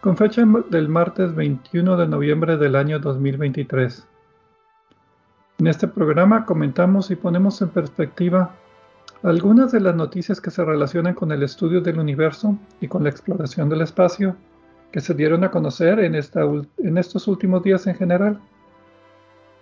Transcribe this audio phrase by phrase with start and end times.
[0.00, 4.06] con fecha del martes 21 de noviembre del año 2023.
[5.58, 8.54] En este programa comentamos y ponemos en perspectiva
[9.22, 13.10] algunas de las noticias que se relacionan con el estudio del universo y con la
[13.10, 14.36] exploración del espacio
[14.90, 18.40] que se dieron a conocer en, en estos últimos días en general.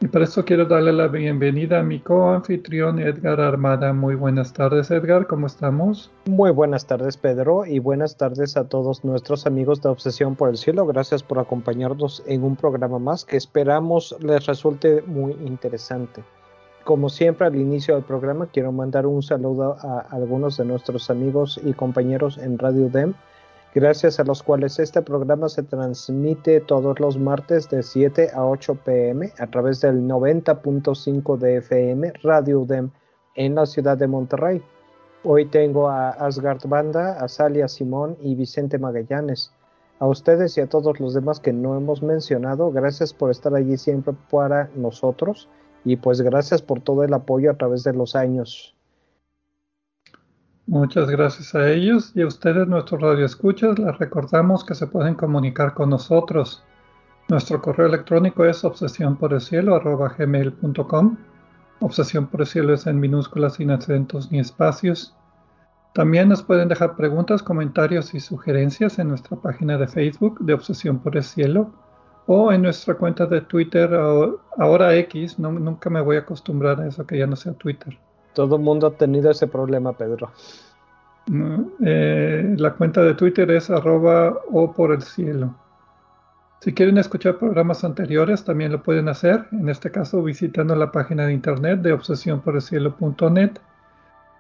[0.01, 3.93] Y para eso quiero darle la bienvenida a mi coanfitrión Edgar Armada.
[3.93, 6.13] Muy buenas tardes Edgar, ¿cómo estamos?
[6.27, 10.57] Muy buenas tardes Pedro y buenas tardes a todos nuestros amigos de Obsesión por el
[10.57, 10.87] Cielo.
[10.87, 16.23] Gracias por acompañarnos en un programa más que esperamos les resulte muy interesante.
[16.85, 21.61] Como siempre al inicio del programa quiero mandar un saludo a algunos de nuestros amigos
[21.65, 23.15] y compañeros en Radio DEM
[23.75, 28.75] gracias a los cuales este programa se transmite todos los martes de 7 a 8
[28.85, 32.91] pm a través del 90.5 de FM Radio UDEM
[33.35, 34.63] en la ciudad de Monterrey.
[35.25, 39.53] Hoy tengo a Asgard Banda, a Salia Simón y Vicente Magallanes.
[39.99, 43.77] A ustedes y a todos los demás que no hemos mencionado, gracias por estar allí
[43.77, 45.49] siempre para nosotros
[45.85, 48.78] y pues gracias por todo el apoyo a través de los años.
[50.69, 55.73] Muchas gracias a ellos y a ustedes, nuestros radioescuchas, les recordamos que se pueden comunicar
[55.73, 56.63] con nosotros.
[57.31, 59.81] Nuestro correo electrónico es obsesión por el cielo
[60.19, 61.17] gmail.com.
[61.81, 65.17] Obsesión por el cielo es en minúsculas sin acentos ni espacios.
[65.95, 70.99] También nos pueden dejar preguntas, comentarios y sugerencias en nuestra página de Facebook de Obsesión
[70.99, 71.73] por el Cielo
[72.27, 73.91] o en nuestra cuenta de Twitter,
[74.59, 75.39] ahora X.
[75.39, 77.99] nunca me voy a acostumbrar a eso que ya no sea Twitter.
[78.35, 80.31] Todo el mundo ha tenido ese problema, Pedro.
[81.85, 85.55] Eh, la cuenta de Twitter es arroba o por el cielo.
[86.61, 91.27] Si quieren escuchar programas anteriores, también lo pueden hacer, en este caso visitando la página
[91.27, 93.53] de internet de obsesionporelcielo.net.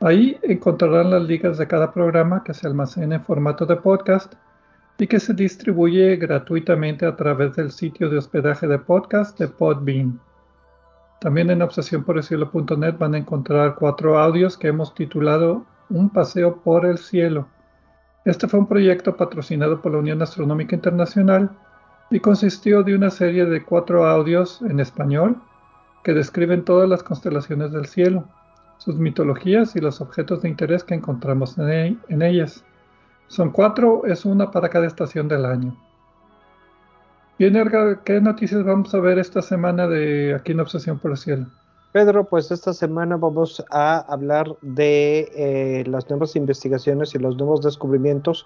[0.01, 4.35] Ahí encontrarán las ligas de cada programa que se almacena en formato de podcast
[4.99, 10.21] y que se distribuye gratuitamente a través del sitio de hospedaje de podcast de Podbean.
[11.21, 16.99] También en obsesiónporelcielo.net van a encontrar cuatro audios que hemos titulado Un paseo por el
[16.99, 17.49] cielo.
[18.25, 21.51] Este fue un proyecto patrocinado por la Unión Astronómica Internacional
[22.11, 25.43] y consistió de una serie de cuatro audios en español
[26.05, 28.25] que describen todas las constelaciones del cielo,
[28.77, 32.65] sus mitologías y los objetos de interés que encontramos en, en ellas.
[33.27, 35.77] Son cuatro, es una para cada estación del año.
[37.39, 41.17] Bien, Erga, ¿qué noticias vamos a ver esta semana de aquí en Obsesión por el
[41.17, 41.47] Cielo?
[41.93, 47.63] Pedro, pues esta semana vamos a hablar de eh, las nuevas investigaciones y los nuevos
[47.63, 48.45] descubrimientos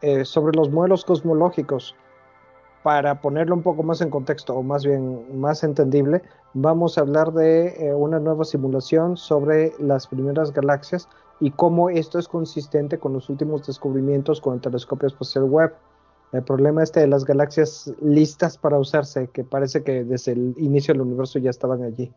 [0.00, 1.94] eh, sobre los modelos cosmológicos.
[2.82, 6.22] Para ponerlo un poco más en contexto, o más bien más entendible,
[6.54, 12.18] vamos a hablar de eh, una nueva simulación sobre las primeras galaxias y cómo esto
[12.18, 15.74] es consistente con los últimos descubrimientos con el telescopio espacial Webb.
[16.32, 20.94] El problema este de las galaxias listas para usarse, que parece que desde el inicio
[20.94, 22.12] del universo ya estaban allí.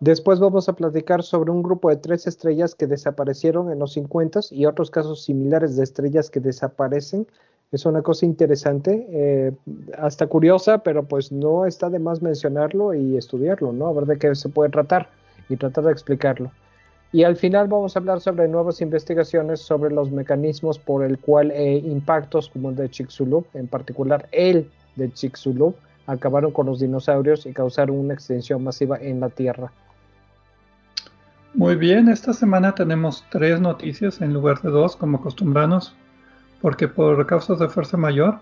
[0.00, 4.40] Después vamos a platicar sobre un grupo de tres estrellas que desaparecieron en los 50
[4.50, 7.26] y otros casos similares de estrellas que desaparecen.
[7.70, 9.52] Es una cosa interesante, eh,
[9.96, 13.86] hasta curiosa, pero pues no está de más mencionarlo y estudiarlo, ¿no?
[13.86, 15.08] A ver de qué se puede tratar
[15.48, 16.50] y tratar de explicarlo.
[17.12, 21.50] Y al final vamos a hablar sobre nuevas investigaciones sobre los mecanismos por el cual
[21.50, 25.74] eh, impactos como el de Chicxulub, en particular el de Chicxulub,
[26.06, 29.70] acabaron con los dinosaurios y causaron una extensión masiva en la Tierra.
[31.54, 35.94] Muy bien, esta semana tenemos tres noticias en lugar de dos, como acostumbramos,
[36.62, 38.38] porque por causas de fuerza mayor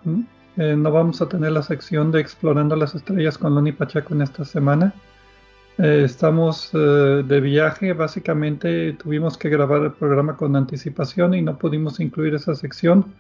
[0.57, 4.23] eh, no vamos a tener la sección de Explorando las Estrellas con Loni Pacheco en
[4.23, 4.95] esta semana.
[5.83, 6.77] Eh, estamos eh,
[7.25, 12.55] de viaje, básicamente tuvimos que grabar el programa con anticipación y no pudimos incluir esa
[12.55, 13.15] sección.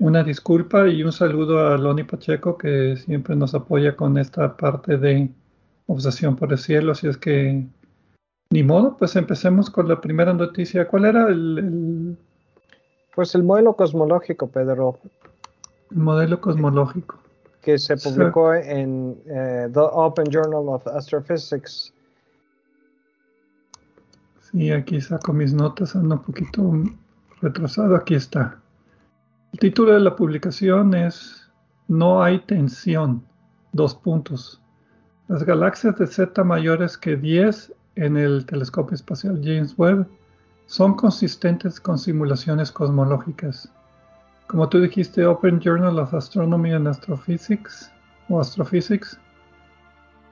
[0.00, 4.96] una disculpa y un saludo a Loni Pacheco que siempre nos apoya con esta parte
[4.98, 5.30] de
[5.86, 6.90] obsesión por el cielo.
[6.92, 7.66] Así es que,
[8.50, 10.88] ni modo, pues empecemos con la primera noticia.
[10.88, 12.16] ¿Cuál era el,
[13.14, 14.98] Pues el modelo cosmológico, Pedro.
[15.92, 17.22] El modelo cosmológico.
[17.62, 21.94] Que se publicó en eh, The Open Journal of Astrophysics.
[24.40, 26.72] Sí, aquí saco mis notas, ando un poquito
[27.40, 27.96] retrasado.
[27.96, 28.60] Aquí está.
[29.52, 31.48] El título de la publicación es
[31.88, 33.24] No hay tensión.
[33.72, 34.60] Dos puntos.
[35.28, 40.06] Las galaxias de Z mayores que 10 en el telescopio espacial James Webb
[40.66, 43.72] son consistentes con simulaciones cosmológicas.
[44.46, 47.90] Como tú dijiste, Open Journal of Astronomy and Astrophysics
[48.28, 49.18] o Astrophysics,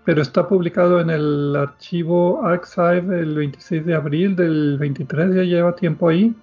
[0.05, 5.77] pero está publicado en el archivo Archive el 26 de abril del 23, ya lleva
[5.77, 6.35] tiempo ahí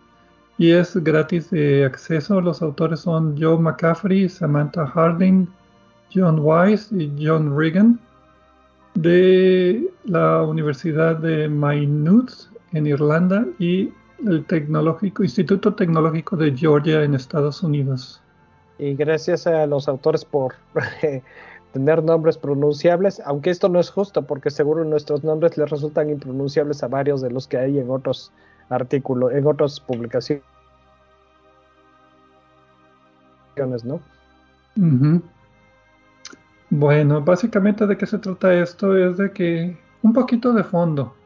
[0.58, 2.42] y es gratis de acceso.
[2.42, 5.48] Los autores son Joe McCaffrey, Samantha Harding,
[6.14, 8.00] John Wise y John Regan
[8.96, 13.92] de la Universidad de Maynooth en Irlanda y
[14.26, 18.22] el Tecnológico, Instituto Tecnológico de Georgia en Estados Unidos.
[18.80, 20.56] Y gracias a los autores por
[21.74, 26.84] tener nombres pronunciables, aunque esto no es justo porque seguro nuestros nombres les resultan impronunciables
[26.84, 28.32] a varios de los que hay en otros
[28.70, 30.44] artículos, en otras publicaciones,
[33.84, 34.00] ¿no?
[36.70, 41.17] Bueno, básicamente de qué se trata esto es de que un poquito de fondo.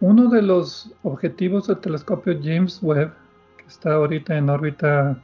[0.00, 3.12] Uno de los objetivos del telescopio James Webb,
[3.56, 5.20] que está ahorita en órbita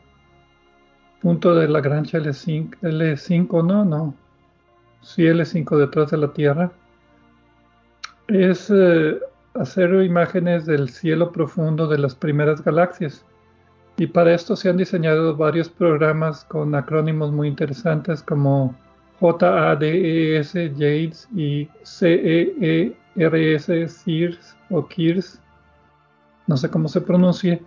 [1.22, 4.14] punto de Lagrange L5, L5 no, no,
[5.00, 6.72] sí L5 detrás de la Tierra,
[8.26, 9.20] es eh,
[9.54, 13.24] hacer imágenes del cielo profundo de las primeras galaxias.
[13.96, 18.74] Y para esto se han diseñado varios programas con acrónimos muy interesantes como
[19.20, 21.68] JADES, JADES y
[23.14, 25.40] CEERS, CIRS o KIRS,
[26.46, 27.62] no sé cómo se pronuncie,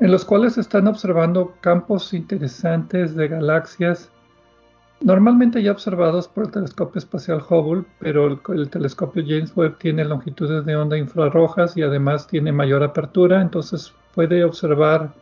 [0.00, 4.10] en los cuales están observando campos interesantes de galaxias,
[5.00, 10.64] normalmente ya observados por el telescopio espacial Hubble, pero el, telescopio James Webb tiene longitudes
[10.64, 15.12] de onda infrarrojas y además tiene mayor apertura, entonces puede observar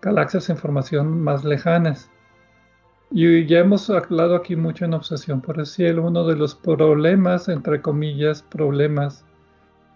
[0.00, 2.10] galaxias en formación más lejanas.
[3.10, 6.06] Y ya hemos hablado aquí mucho en Obsesión por el Cielo.
[6.06, 9.24] Uno de los problemas, entre comillas, problemas,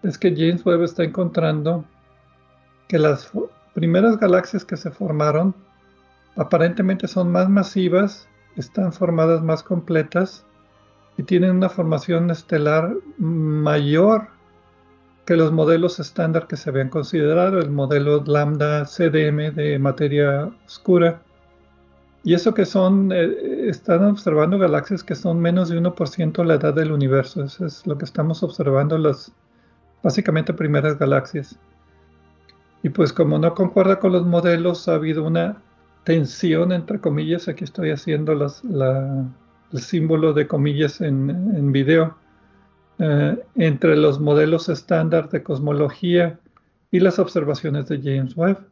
[0.03, 1.85] es que James Webb está encontrando
[2.87, 3.31] que las
[3.73, 5.53] primeras galaxias que se formaron
[6.35, 10.45] aparentemente son más masivas, están formadas más completas
[11.17, 14.27] y tienen una formación estelar mayor
[15.25, 21.21] que los modelos estándar que se habían considerado, el modelo lambda CDM de materia oscura
[22.23, 26.73] y eso que son, eh, están observando galaxias que son menos de 1% la edad
[26.73, 27.43] del universo.
[27.43, 29.31] Eso es lo que estamos observando, las
[30.03, 31.57] básicamente primeras galaxias.
[32.83, 35.61] Y pues como no concuerda con los modelos, ha habido una
[36.03, 42.15] tensión, entre comillas, aquí estoy haciendo las, el símbolo de comillas en, en video,
[42.99, 46.39] eh, entre los modelos estándar de cosmología
[46.91, 48.70] y las observaciones de James Webb.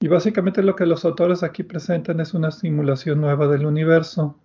[0.00, 4.40] Y básicamente lo que los autores aquí presentan es una simulación nueva del universo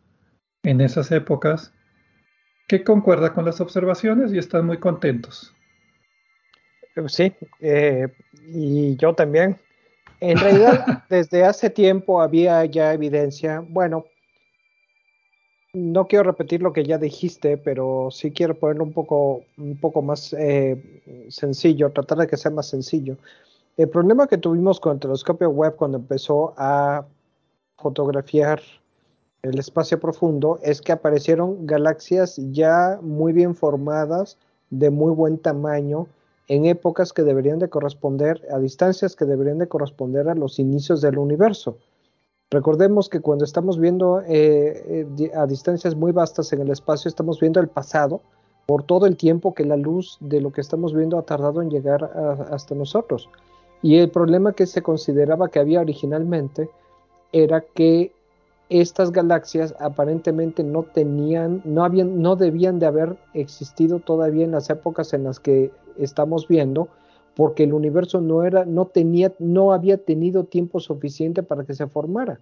[0.64, 1.74] en esas épocas
[2.68, 5.54] que concuerda con las observaciones y están muy contentos.
[7.08, 8.08] Sí, eh,
[8.48, 9.58] y yo también.
[10.20, 14.06] En realidad, desde hace tiempo había ya evidencia, bueno,
[15.74, 20.02] no quiero repetir lo que ya dijiste, pero sí quiero ponerlo un poco, un poco
[20.02, 23.18] más eh, sencillo, tratar de que sea más sencillo.
[23.78, 27.06] El problema que tuvimos con el telescopio Webb cuando empezó a
[27.78, 28.62] fotografiar
[29.42, 34.38] el espacio profundo es que aparecieron galaxias ya muy bien formadas,
[34.70, 36.08] de muy buen tamaño,
[36.48, 41.02] en épocas que deberían de corresponder, a distancias que deberían de corresponder a los inicios
[41.02, 41.78] del universo.
[42.52, 47.42] Recordemos que cuando estamos viendo eh, eh, a distancias muy vastas en el espacio, estamos
[47.42, 48.22] viendo el pasado
[48.68, 51.70] por todo el tiempo que la luz de lo que estamos viendo ha tardado en
[51.70, 52.06] llegar
[52.52, 53.30] hasta nosotros.
[53.82, 56.70] Y el problema que se consideraba que había originalmente
[57.32, 58.14] era que
[58.70, 64.70] estas galaxias aparentemente no tenían, no habían, no debían de haber existido todavía en las
[64.70, 66.88] épocas en las que estamos viendo,
[67.36, 71.88] porque el universo no era, no tenía, no había tenido tiempo suficiente para que se
[71.88, 72.40] formara.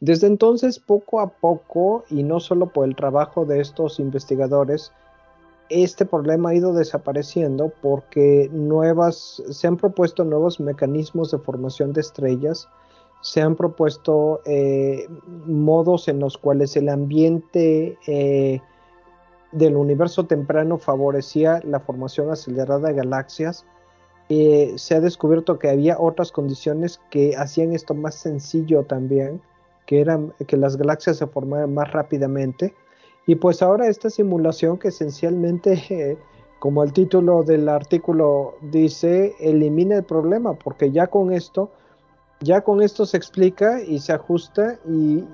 [0.00, 4.92] Desde entonces, poco a poco, y no solo por el trabajo de estos investigadores,
[5.70, 12.00] este problema ha ido desapareciendo porque nuevas, se han propuesto nuevos mecanismos de formación de
[12.00, 12.68] estrellas,
[13.20, 15.06] se han propuesto eh,
[15.46, 18.60] modos en los cuales el ambiente eh,
[19.52, 23.64] del universo temprano favorecía la formación acelerada de galaxias.
[24.28, 29.40] Eh, se ha descubierto que había otras condiciones que hacían esto más sencillo también,
[29.86, 32.74] que eran que las galaxias se formaran más rápidamente.
[33.30, 36.18] Y pues ahora esta simulación que esencialmente,
[36.58, 41.70] como el título del artículo dice, elimina el problema, porque ya con esto
[42.40, 45.24] ya con esto se explica y se ajusta y,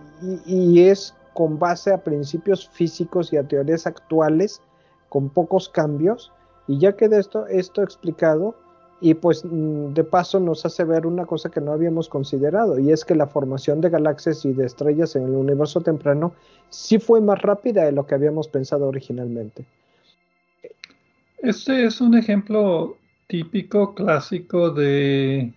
[0.79, 4.61] es con base a principios físicos y a teorías actuales
[5.09, 6.31] con pocos cambios.
[6.69, 8.57] Y ya queda esto, esto explicado
[9.01, 12.91] y pues mm, de paso nos hace ver una cosa que no habíamos considerado y
[12.93, 16.33] es que la formación de galaxias y de estrellas en el universo temprano
[16.71, 19.65] sí fue más rápida de lo que habíamos pensado originalmente.
[21.39, 25.53] Este es un ejemplo típico, clásico de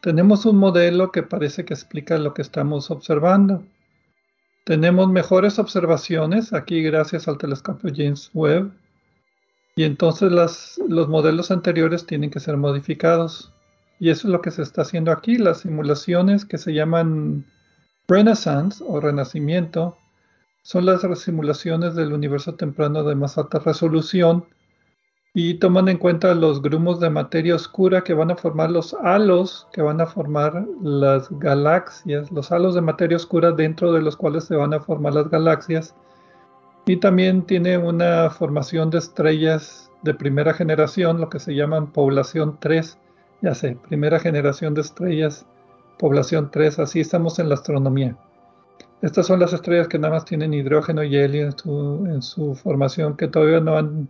[0.00, 3.62] tenemos un modelo que parece que explica lo que estamos observando.
[4.64, 8.72] Tenemos mejores observaciones aquí gracias al telescopio James Webb
[9.80, 13.50] y entonces los modelos anteriores tienen que ser modificados.
[13.98, 15.38] Y eso es lo que se está haciendo aquí.
[15.38, 17.46] Las simulaciones que se llaman
[18.06, 19.96] Renaissance o Renacimiento
[20.60, 24.44] son las simulaciones del universo temprano de más alta resolución
[25.32, 29.66] y toman en cuenta los grumos de materia oscura que van a formar los halos,
[29.72, 34.44] que van a formar las galaxias, los halos de materia oscura dentro de los cuales
[34.44, 35.94] se van a formar las galaxias.
[36.90, 42.56] Y también tiene una formación de estrellas de primera generación, lo que se llaman población
[42.58, 42.98] 3,
[43.42, 45.46] ya sé, primera generación de estrellas,
[46.00, 48.16] población 3, así estamos en la astronomía.
[49.02, 52.56] Estas son las estrellas que nada más tienen hidrógeno y helio en su, en su
[52.56, 54.08] formación, que todavía no han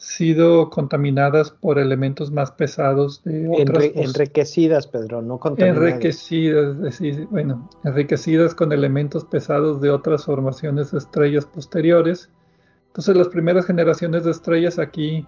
[0.00, 5.90] sido contaminadas por elementos más pesados de otras enriquecidas, Pedro, no contaminadas.
[5.90, 12.30] Enriquecidas, bueno, enriquecidas con elementos pesados de otras formaciones de estrellas posteriores.
[12.86, 15.26] Entonces las primeras generaciones de estrellas aquí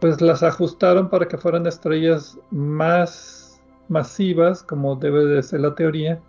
[0.00, 3.58] pues las ajustaron para que fueran estrellas más
[3.88, 6.20] masivas, como debe de ser la teoría,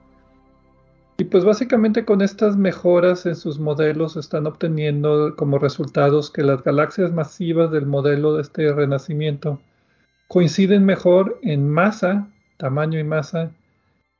[1.17, 6.63] y pues básicamente con estas mejoras en sus modelos están obteniendo como resultados que las
[6.63, 9.59] galaxias masivas del modelo de este renacimiento
[10.27, 13.51] coinciden mejor en masa, tamaño y masa,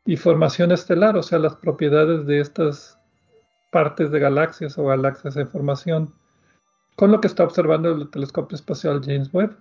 [0.05, 2.97] y formación estelar, o sea, las propiedades de estas
[3.71, 6.13] partes de galaxias o galaxias en formación,
[6.95, 9.57] con lo que está observando el telescopio espacial James Webb.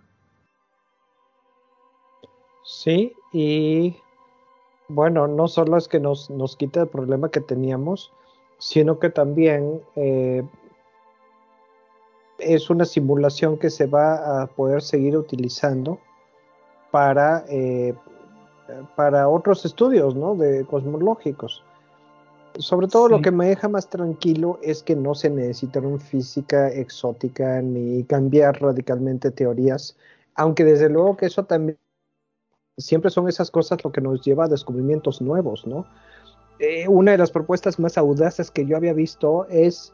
[2.64, 3.96] Sí, y
[4.88, 8.12] bueno, no solo es que nos, nos quita el problema que teníamos,
[8.58, 10.42] sino que también eh,
[12.38, 15.98] es una simulación que se va a poder seguir utilizando
[16.90, 17.94] para, eh,
[18.96, 20.34] para otros estudios ¿no?
[20.34, 21.62] de cosmológicos.
[22.58, 27.60] Sobre todo lo que me deja más tranquilo es que no se necesitaron física exótica
[27.60, 29.96] ni cambiar radicalmente teorías,
[30.36, 31.76] aunque desde luego que eso también
[32.76, 35.86] siempre son esas cosas lo que nos lleva a descubrimientos nuevos, ¿no?
[36.58, 39.92] Eh, una de las propuestas más audaces que yo había visto es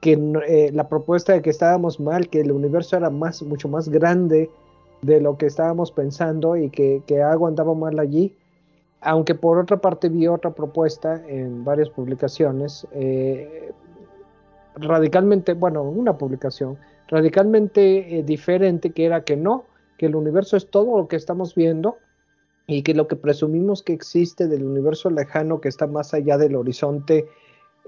[0.00, 0.12] que
[0.46, 4.50] eh, la propuesta de que estábamos mal, que el universo era más, mucho más grande
[5.02, 8.36] de lo que estábamos pensando y que, algo andaba mal allí,
[9.00, 13.72] aunque por otra parte vi otra propuesta en varias publicaciones, eh,
[14.76, 16.78] radicalmente, bueno, una publicación
[17.08, 19.64] radicalmente diferente, que era que no,
[19.96, 21.98] que el universo es todo lo que estamos viendo,
[22.66, 26.56] y que lo que presumimos que existe del universo lejano que está más allá del
[26.56, 27.28] horizonte,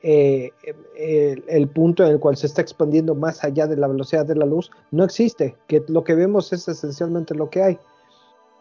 [0.03, 0.53] eh,
[1.49, 4.47] el, punto en el cual se está expandiendo más allá de la velocidad de la
[4.47, 7.79] luz, no existe, que lo que vemos es esencialmente lo que hay.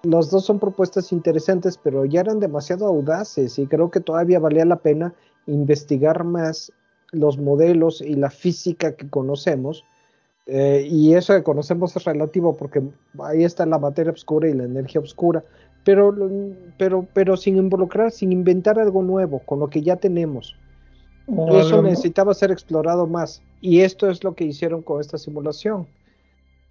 [0.04, 4.66] Los dos son propuestas interesantes, pero ya eran demasiado audaces y creo que todavía valía
[4.66, 5.14] la pena
[5.46, 6.72] investigar más
[7.12, 9.84] los modelos y la física que conocemos.
[10.46, 12.82] Eh, y eso que conocemos es relativo porque
[13.22, 15.44] ahí está la materia oscura y la energía oscura,
[15.88, 16.14] pero,
[16.78, 20.54] pero, pero sin involucrar, sin inventar algo nuevo, con lo que ya tenemos.
[21.54, 23.42] Eso necesitaba ser explorado más.
[23.62, 25.88] Y esto es lo que hicieron con esta simulación.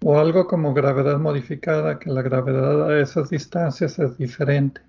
[0.05, 4.81] O algo como gravedad modificada, que la gravedad a esas distancias es diferente.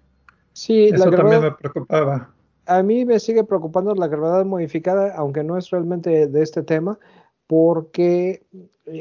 [0.52, 2.30] Sí, Eso también me preocupaba.
[2.66, 6.98] A mí me sigue preocupando la gravedad modificada, aunque no es realmente de este tema,
[7.46, 8.42] porque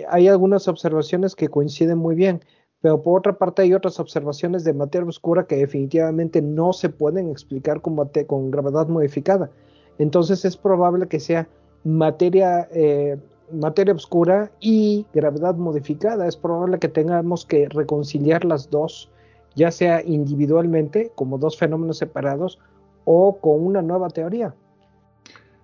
[0.07, 2.39] hay algunas observaciones que coinciden muy bien
[2.81, 7.29] pero por otra parte hay otras observaciones de materia oscura que definitivamente no se pueden
[7.29, 7.95] explicar con,
[8.27, 9.49] con gravedad modificada.
[9.97, 11.47] Entonces es probable que sea
[11.83, 13.17] materia, eh,
[13.51, 16.27] materia oscura y gravedad modificada.
[16.27, 19.09] Es probable que tengamos que reconciliar las dos,
[19.55, 22.59] ya sea individualmente como dos fenómenos separados
[23.05, 24.53] o con una nueva teoría.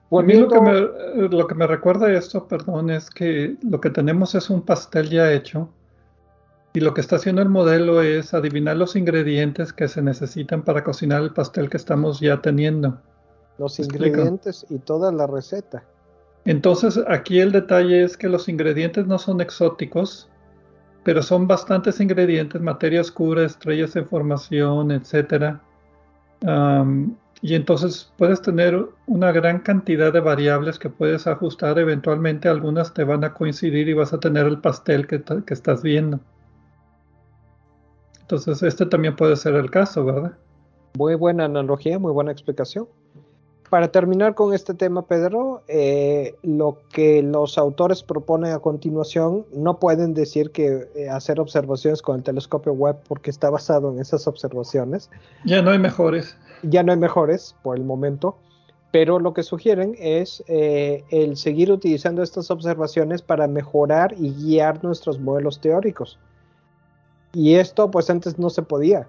[0.09, 0.79] A mí lo que, me,
[1.29, 5.31] lo que me recuerda esto, perdón, es que lo que tenemos es un pastel ya
[5.31, 5.69] hecho
[6.73, 10.83] y lo que está haciendo el modelo es adivinar los ingredientes que se necesitan para
[10.83, 12.99] cocinar el pastel que estamos ya teniendo.
[13.59, 15.83] Los ingredientes y toda la receta.
[16.45, 20.29] Entonces aquí el detalle es que los ingredientes no son exóticos,
[21.03, 25.57] pero son bastantes ingredientes, materia oscura, estrellas de formación, etc.
[27.41, 33.03] y entonces puedes tener una gran cantidad de variables que puedes ajustar, eventualmente algunas te
[33.03, 36.19] van a coincidir y vas a tener el pastel que, que estás viendo.
[38.23, 40.33] Entonces, este también puede ser el caso, ¿verdad?
[40.97, 42.87] Muy buena analogía, muy buena explicación.
[43.69, 49.79] Para terminar con este tema, Pedro, eh, lo que los autores proponen a continuación no
[49.79, 54.27] pueden decir que eh, hacer observaciones con el telescopio web porque está basado en esas
[54.27, 55.09] observaciones.
[55.43, 56.37] Ya no hay mejores.
[56.61, 58.37] Ya no hay mejores por el momento,
[58.91, 64.83] pero lo que sugieren es eh, el seguir utilizando estas observaciones para mejorar y guiar
[64.83, 66.19] nuestros modelos teóricos.
[67.33, 69.07] Y esto pues antes no se podía.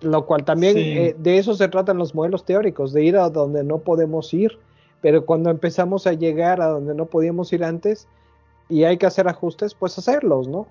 [0.00, 3.64] Lo cual también eh, de eso se tratan los modelos teóricos, de ir a donde
[3.64, 4.58] no podemos ir.
[5.00, 8.08] Pero cuando empezamos a llegar a donde no podíamos ir antes
[8.68, 10.66] y hay que hacer ajustes, pues hacerlos, ¿no?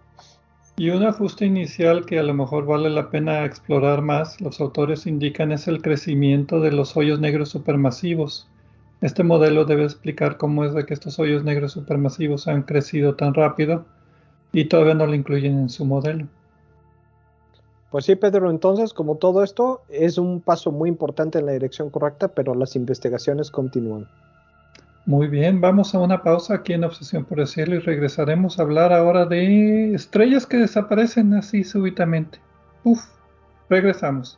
[0.78, 5.08] Y un ajuste inicial que a lo mejor vale la pena explorar más, los autores
[5.08, 8.50] indican, es el crecimiento de los hoyos negros supermasivos.
[9.00, 13.34] Este modelo debe explicar cómo es de que estos hoyos negros supermasivos han crecido tan
[13.34, 13.86] rápido
[14.52, 16.28] y todavía no lo incluyen en su modelo.
[17.96, 21.90] Pues sí, Pedro, entonces como todo esto es un paso muy importante en la dirección
[21.90, 24.06] correcta, pero las investigaciones continúan.
[25.06, 28.64] Muy bien, vamos a una pausa aquí en Obsesión por el Cielo y regresaremos a
[28.64, 32.38] hablar ahora de estrellas que desaparecen así súbitamente.
[32.84, 33.02] Uf,
[33.70, 34.38] regresamos.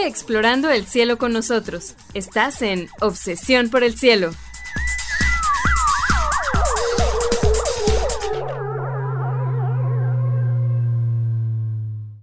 [0.00, 1.96] Explorando el cielo con nosotros.
[2.14, 4.30] Estás en Obsesión por el Cielo.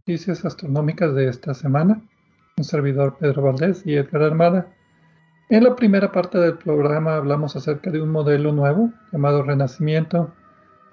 [0.07, 2.01] Noticias astronómicas de esta semana.
[2.57, 4.67] Un servidor Pedro Valdés y Edgar Armada.
[5.49, 10.33] En la primera parte del programa hablamos acerca de un modelo nuevo llamado Renacimiento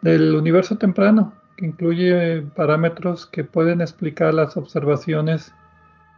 [0.02, 5.52] del universo temprano, que incluye parámetros que pueden explicar las observaciones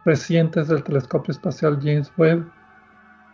[0.05, 2.49] recientes del telescopio espacial James Webb,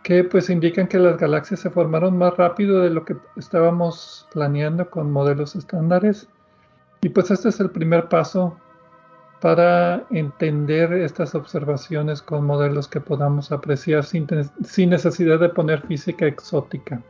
[0.02, 4.88] que pues indican que las galaxias se formaron más rápido de lo que estábamos planeando
[4.88, 6.28] con modelos estándares.
[7.02, 8.56] Y pues este es el primer paso
[9.40, 14.26] para entender estas observaciones con modelos que podamos apreciar sin,
[14.64, 17.02] sin, necesidad de poner física exótica.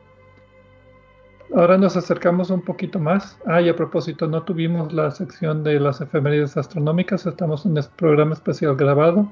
[1.55, 3.39] Ahora nos acercamos un poquito más.
[3.47, 7.93] Ah, y a propósito, no tuvimos la sección de las efemérides astronómicas, estamos en este
[7.97, 9.31] programa especial grabado.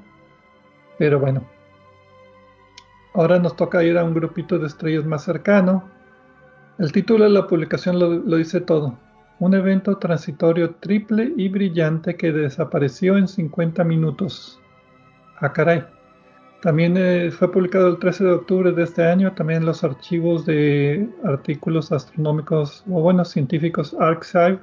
[0.97, 1.43] Pero bueno,
[3.13, 5.89] ahora nos toca ir a un grupito de estrellas más cercano.
[6.77, 8.97] El título de la publicación lo, dice todo.
[9.39, 14.59] Un evento transitorio triple y brillante que desapareció en 50 minutos.
[15.39, 15.83] Ah, caray.
[16.61, 21.07] También eh, fue publicado el 13 de octubre de este año, también los archivos de
[21.23, 24.59] artículos astronómicos o bueno, científicos Arxiv.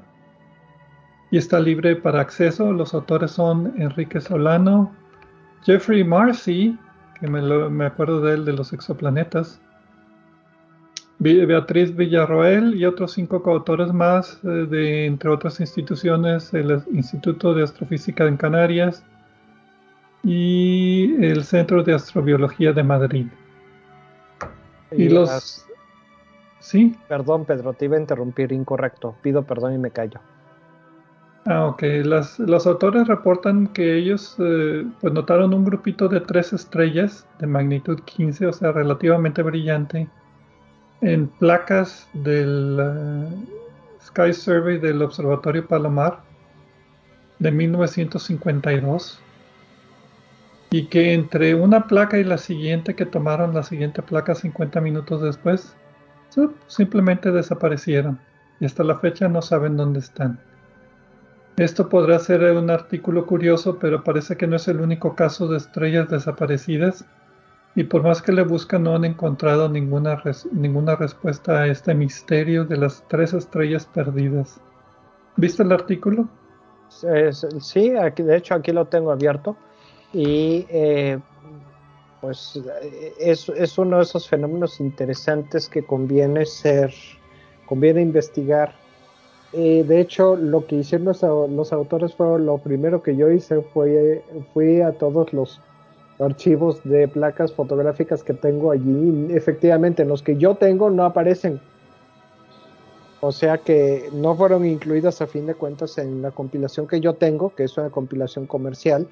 [1.30, 2.72] Y está libre para acceso.
[2.72, 4.94] Los autores son Enrique Solano,
[5.64, 6.78] Jeffrey Marcy,
[7.20, 9.60] que me, acuerdo de él de los exoplanetas,
[11.18, 17.62] Beatriz Villarroel y otros cinco coautores más, eh, de, entre otras instituciones, el Instituto de
[17.62, 19.04] Astrofísica en Canarias
[20.24, 23.26] y el Centro de Astrobiología de Madrid.
[24.90, 25.64] Y, los...
[26.58, 26.96] ¿Sí?
[27.08, 29.14] Perdón, Pedro, te iba a interrumpir incorrecto.
[29.22, 30.20] Pido perdón y me callo.
[31.44, 31.82] Ah, ok.
[32.04, 37.46] Las, los autores reportan que ellos eh, pues notaron un grupito de tres estrellas de
[37.48, 40.08] magnitud 15, o sea, relativamente brillante,
[41.00, 43.28] en placas del eh,
[44.00, 46.20] Sky Survey del Observatorio Palomar
[47.40, 49.20] de 1952
[50.70, 55.20] y que entre una placa y la siguiente que tomaron la siguiente placa 50 minutos
[55.22, 55.76] después
[56.66, 58.18] simplemente desaparecieron
[58.60, 60.38] y hasta la fecha no saben dónde están.
[61.56, 65.58] Esto podrá ser un artículo curioso, pero parece que no es el único caso de
[65.58, 67.04] estrellas desaparecidas
[67.74, 72.64] y por más que le buscan no han encontrado ninguna, ninguna respuesta a este misterio
[72.64, 74.60] de las tres estrellas perdidas.
[75.36, 76.28] ¿Viste el artículo?
[76.90, 79.56] Sí, de hecho aquí lo tengo abierto
[80.12, 81.18] y eh,
[82.20, 82.60] pues
[83.18, 86.92] es, es, uno de esos fenómenos interesantes que conviene ser,
[87.66, 88.74] conviene investigar.
[89.52, 94.80] De hecho, lo que hicieron los, autores fue lo primero que yo hice fue fui
[94.80, 95.60] a todos los
[96.18, 99.28] archivos de placas fotográficas que tengo allí.
[99.30, 101.60] Efectivamente, los que yo tengo no aparecen.
[103.20, 107.14] O sea que no fueron incluidas a fin de cuentas en la compilación que yo
[107.14, 109.06] tengo, que es una compilación comercial.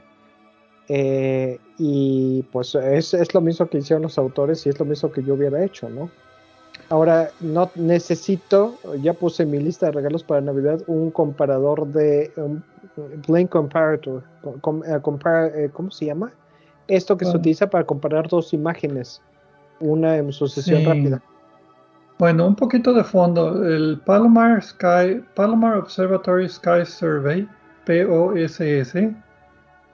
[0.88, 5.12] Eh, y pues es, es, lo mismo que hicieron los autores y es lo mismo
[5.12, 6.11] que yo hubiera hecho, ¿no?
[6.90, 12.33] Ahora, no necesito, ya puse en mi lista de regalos para Navidad un comparador de
[12.37, 12.62] un
[13.26, 14.22] Blink Comparator.
[14.44, 15.00] Eh,
[15.55, 16.33] eh, ¿Cómo se llama?
[16.90, 19.22] esto que se utiliza para comparar dos imágenes,
[19.79, 21.22] una en sucesión rápida.
[22.18, 23.64] Bueno, un poquito de fondo.
[23.66, 27.48] El Palomar Sky, Palomar Observatory Sky Survey,
[27.87, 28.92] POSS,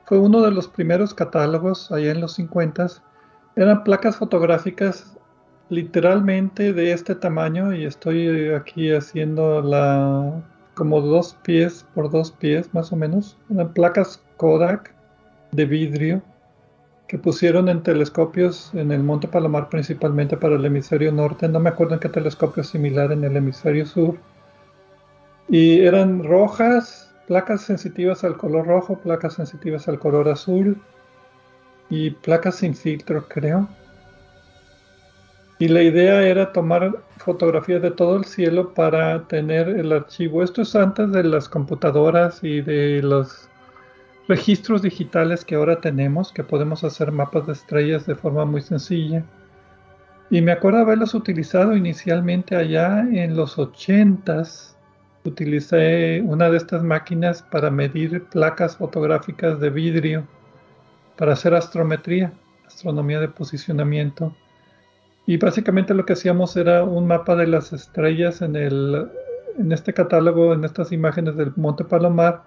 [0.06, 2.86] fue uno de los primeros catálogos allá en los 50.
[3.56, 5.15] Eran placas fotográficas
[5.68, 10.42] literalmente de este tamaño y estoy aquí haciendo la
[10.74, 13.36] como dos pies por dos pies más o menos.
[13.50, 14.94] Eran placas Kodak
[15.52, 16.22] de vidrio
[17.08, 21.70] que pusieron en telescopios en el Monte Palomar principalmente para el hemisferio norte, no me
[21.70, 24.18] acuerdo en qué telescopio similar en el hemisferio sur,
[25.48, 30.80] y eran rojas, placas sensitivas al color rojo, placas sensitivas al color azul
[31.88, 33.68] y placas sin filtro creo.
[35.58, 40.42] Y la idea era tomar fotografías de todo el cielo para tener el archivo.
[40.42, 43.48] Esto es antes de las computadoras y de los
[44.28, 49.24] registros digitales que ahora tenemos, que podemos hacer mapas de estrellas de forma muy sencilla.
[50.28, 54.74] Y me acuerdo haberlos utilizado inicialmente allá en los 80s.
[55.24, 60.26] Utilicé una de estas máquinas para medir placas fotográficas de vidrio,
[61.16, 62.32] para hacer astrometría,
[62.66, 64.34] astronomía de posicionamiento.
[65.26, 69.08] Y básicamente lo que hacíamos era un mapa de las estrellas en, el,
[69.58, 72.42] en este catálogo, en estas imágenes del Monte Palomar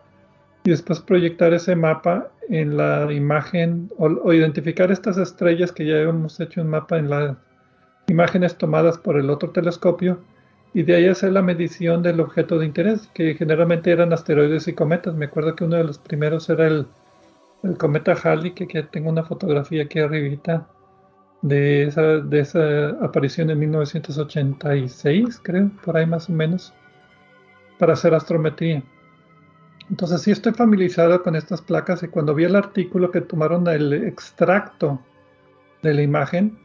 [0.64, 6.40] y después proyectar ese mapa en la imagen o, identificar estas estrellas que ya hemos
[6.40, 7.36] hecho un mapa en las
[8.08, 10.20] imágenes tomadas por el otro telescopio
[10.74, 14.74] y de ahí hacer la medición del objeto de interés, que generalmente eran asteroides y
[14.74, 15.16] cometas.
[15.16, 16.86] Me acuerdo que uno de los primeros era el,
[17.64, 20.68] el cometa Halley, que, que, tengo una fotografía aquí arribita
[21.42, 26.74] de esa, de esa aparición en 1986, creo, por ahí más o menos,
[27.78, 28.84] para hacer astrometría.
[29.90, 33.94] Entonces sí estoy familiarizado con estas placas y cuando vi el artículo que tomaron el
[33.94, 35.00] extracto
[35.82, 36.60] de la imagen,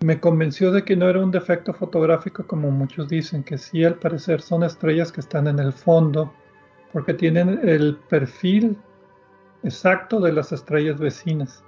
[0.00, 3.94] me convenció de que no era un defecto fotográfico como muchos dicen, que sí al
[3.94, 6.32] parecer son estrellas que están en el fondo,
[6.92, 8.78] porque tienen el perfil
[9.62, 11.64] exacto de las estrellas vecinas,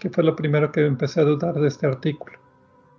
[0.00, 2.38] que fue lo primero que empecé a dudar de este artículo.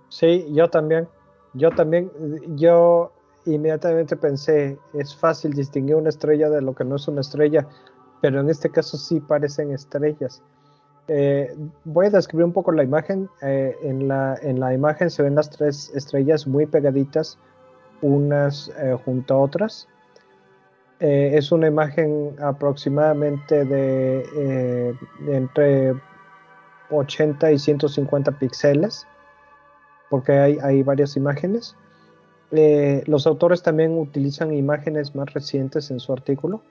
[0.08, 1.08] Sí, yo también.
[1.54, 2.10] Yo también,
[2.56, 3.12] yo
[3.46, 7.66] inmediatamente pensé, es fácil distinguir una estrella de lo que no es una estrella,
[8.20, 10.42] pero en este caso sí parecen estrellas.
[11.08, 13.30] Eh, voy a describir un poco la imagen.
[13.40, 17.38] Eh, en, la, en, la, imagen se ven las tres estrellas muy pegaditas,
[18.02, 19.88] unas eh, junto a otras.
[21.00, 24.94] es una imagen aproximadamente de
[25.28, 25.94] entre
[26.90, 29.06] 80 y 150 píxeles,
[30.10, 31.76] porque hay, varias imágenes.
[32.50, 36.62] Eh, los autores también utilizan imágenes más recientes en su artículo.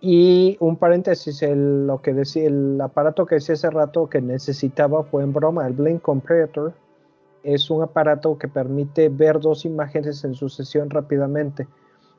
[0.00, 5.22] Y un paréntesis, el, que decía, el aparato que decía hace rato que necesitaba fue
[5.22, 6.74] en broma, el Blink Comparator.
[7.44, 11.68] es un aparato que permite ver dos imágenes en sucesión rápidamente.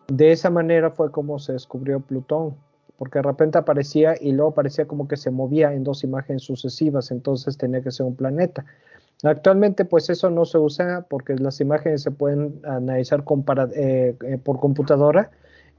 [0.08, 2.56] De esa manera fue como se descubrió Plutón,
[3.04, 7.12] porque de repente aparecía y luego parecía como que se movía en dos imágenes sucesivas,
[7.12, 8.64] entonces tenía que ser un planeta.
[9.24, 13.26] Actualmente pues eso no se usa porque las imágenes se pueden analizar
[13.76, 15.32] eh, eh, por computadora.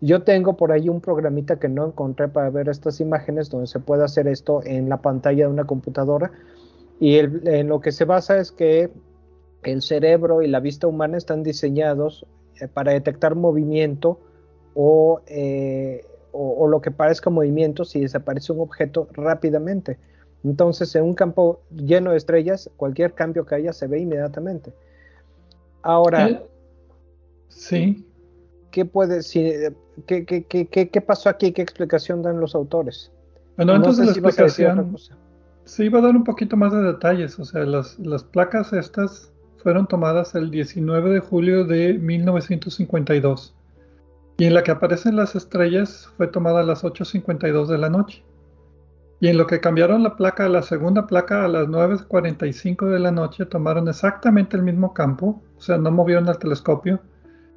[0.02, 3.80] Yo tengo por ahí un programita que no encontré para ver estas imágenes donde se
[3.80, 6.30] puede hacer esto en la pantalla de una computadora
[7.00, 8.90] y en lo que se basa es que
[9.62, 12.26] el cerebro y la vista humana están diseñados
[12.60, 14.20] eh, para detectar movimiento
[14.74, 15.22] o,
[16.34, 19.98] o, lo que parezca movimiento si desaparece un objeto rápidamente.
[20.42, 24.72] Entonces, en un campo lleno de estrellas, cualquier cambio que haya se ve inmediatamente.
[25.82, 26.42] Ahora,
[27.48, 28.06] sí.
[28.70, 29.52] ¿qué, puede, si,
[30.06, 31.52] qué, qué, qué, pasó aquí?
[31.52, 33.10] ¿Qué explicación dan los autores?
[33.56, 34.96] Bueno, entonces la explicación
[35.64, 37.38] sí iba a dar un poquito más de detalles.
[37.38, 43.54] O sea, las, las placas estas fueron tomadas el 19 de julio de 1952
[44.36, 48.24] y en la que aparecen las estrellas fue tomada a las 8.52 de la noche.
[49.20, 52.98] Y en lo que cambiaron la placa a la segunda placa a las 9.45 de
[52.98, 57.00] la noche tomaron exactamente el mismo campo, o sea, no movieron el telescopio.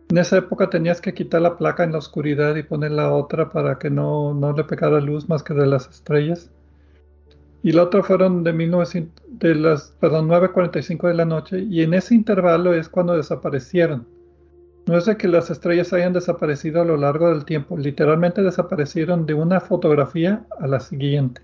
[0.10, 3.50] En esa época tenías que quitar la placa en la oscuridad y poner la otra
[3.50, 6.52] para que no, no le pegara luz más que de las estrellas.
[7.64, 11.96] Y la otra fueron de, 1900, de las, perdón, 9.45 de la noche y en
[11.96, 14.08] ese intervalo es cuando desaparecieron.
[14.88, 19.26] No es de que las estrellas hayan desaparecido a lo largo del tiempo, literalmente desaparecieron
[19.26, 21.42] de una fotografía a la siguiente.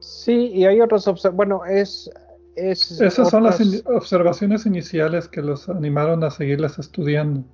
[0.00, 2.10] Sí, y hay otros, bueno, es...
[2.56, 7.44] es Esas son las observaciones iniciales que los animaron a seguirlas estudiando.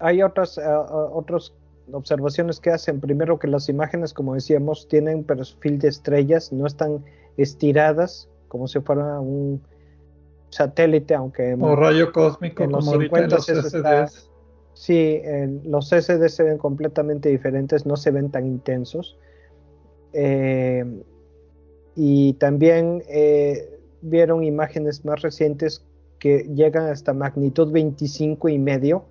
[0.00, 1.54] Hay otras, uh, otras
[1.92, 3.00] observaciones que hacen.
[3.00, 7.04] Primero que las imágenes, como decíamos, tienen perfil de estrellas, no están
[7.36, 9.62] estiradas como si fuera un
[10.52, 11.56] satélite, aunque...
[11.58, 14.30] O rayo cósmico, como ahorita en los SDs.
[14.74, 15.20] sí,
[15.64, 19.16] los SDs se ven completamente diferentes, no se ven tan intensos.
[20.12, 20.84] Eh,
[21.96, 25.84] y también eh, vieron imágenes más recientes
[26.18, 29.04] que llegan hasta magnitud 25 y medio.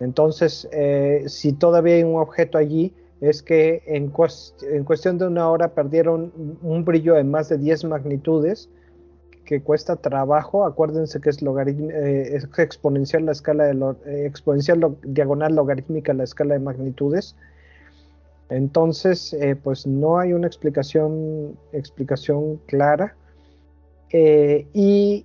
[0.00, 4.12] Entonces, eh, si todavía hay un objeto allí, es que en,
[4.62, 8.70] en, cuestión de una hora perdieron un brillo de más de 10 magnitudes
[9.48, 10.66] que cuesta trabajo.
[10.66, 17.34] Acuérdense que es, eh, exponencial la escala eh, exponencial diagonal logarítmica la escala de magnitudes.
[18.50, 23.16] Entonces, eh, pues no hay una explicación, explicación clara.
[24.12, 25.24] y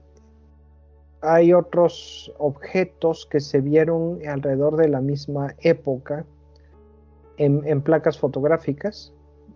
[1.22, 6.26] hay otros objetos que se vieron alrededor de la misma época
[7.38, 9.14] en, en placas fotográficas.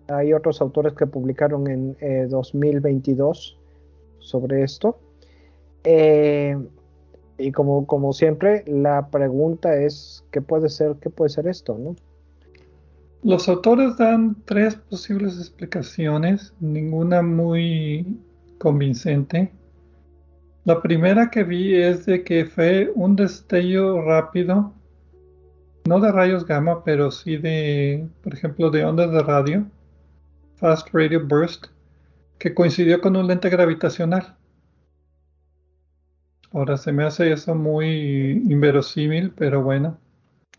[0.10, 3.58] Hay otros autores que publicaron en 2022
[4.20, 5.00] sobre esto.
[5.84, 6.58] Eh,
[7.38, 11.78] y como, como siempre, la pregunta es, ¿qué puede ser, qué puede ser esto?
[11.78, 11.96] ¿no?
[13.24, 18.20] Los autores dan tres posibles explicaciones, ninguna muy
[18.58, 19.52] convincente.
[20.66, 24.74] La primera que vi es de que fue un destello rápido,
[25.88, 29.66] no de rayos gamma, pero sí de, por ejemplo, de ondas de radio,
[30.58, 31.68] fast radio burst,
[32.38, 34.38] que coincidió con un lente gravitacional.
[36.52, 40.00] Ahora se me hace eso muy inverosímil, pero bueno.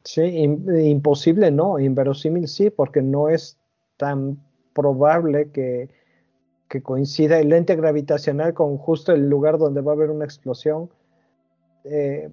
[0.05, 3.59] Sí, imposible no, inverosímil sí, porque no es
[3.97, 4.39] tan
[4.75, 5.91] probable que,
[6.83, 10.91] coincida el lente gravitacional con justo el lugar donde va a haber una explosión.
[11.85, 12.31] Eh,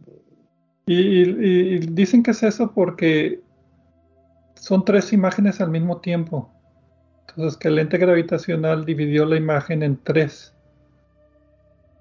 [0.85, 3.41] y, dicen que es eso porque
[4.55, 6.51] son tres imágenes al mismo tiempo.
[7.27, 10.53] Entonces que el lente gravitacional dividió la imagen en tres.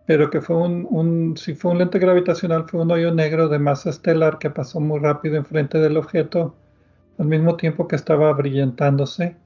[0.07, 3.91] Pero que fue un, si fue un lente gravitacional, fue un hoyo negro de masa
[3.91, 6.55] estelar que pasó muy rápido enfrente del objeto
[7.19, 9.37] al mismo tiempo que estaba brillantándose.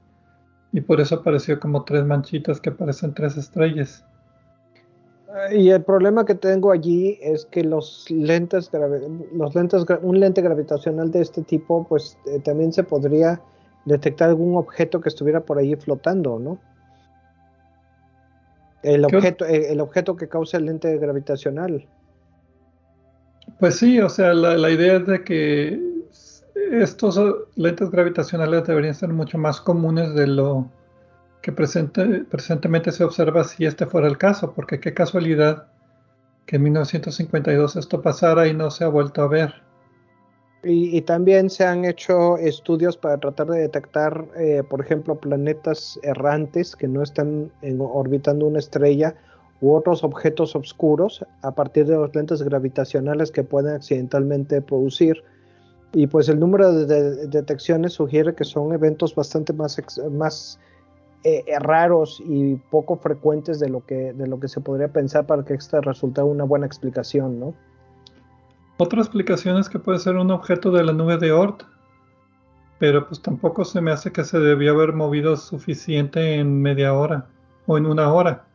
[0.71, 4.05] Y por eso apareció como tres manchitas que parecen tres estrellas.
[5.51, 8.71] Y el problema que tengo allí es que los lentes,
[9.33, 13.39] los lentes, un lente gravitacional de este tipo, pues eh, también se podría
[13.85, 16.59] detectar algún objeto que estuviera por ahí flotando, ¿no?
[18.83, 21.85] El objeto, eh, el objeto que causa el lente gravitacional.
[23.59, 25.81] Pues sí, o sea, la, idea es de que
[26.71, 27.19] estos
[27.55, 30.69] lentes gravitacionales deberían ser mucho más comunes de lo
[31.41, 35.67] que presente, presentemente se observa si este fuera el caso, porque qué casualidad
[36.45, 39.68] que en 1952 esto pasara y no se ha vuelto a ver.
[40.61, 46.75] Y, también se han hecho estudios para tratar de detectar, eh, por ejemplo, planetas errantes
[46.75, 49.15] que no están orbitando una estrella
[49.61, 55.23] u otros objetos oscuros a partir de los lentes gravitacionales que pueden accidentalmente producir.
[55.93, 60.59] Y pues el número de, detecciones sugiere que son eventos bastante más, más
[61.23, 65.45] eh, raros y poco frecuentes de lo, que, de lo que se podría pensar para
[65.45, 67.53] que esta resulte una buena explicación, ¿no?
[68.81, 71.63] Otra explicación es que puede ser un objeto de la nube de Oort,
[72.79, 77.27] pero pues tampoco se me hace que se debió haber movido suficiente en media hora
[77.67, 78.45] o en una hora.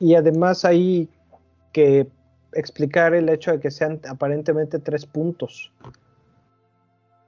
[0.00, 1.08] Y además hay
[1.70, 2.08] que
[2.54, 5.70] explicar el hecho de que sean aparentemente tres puntos.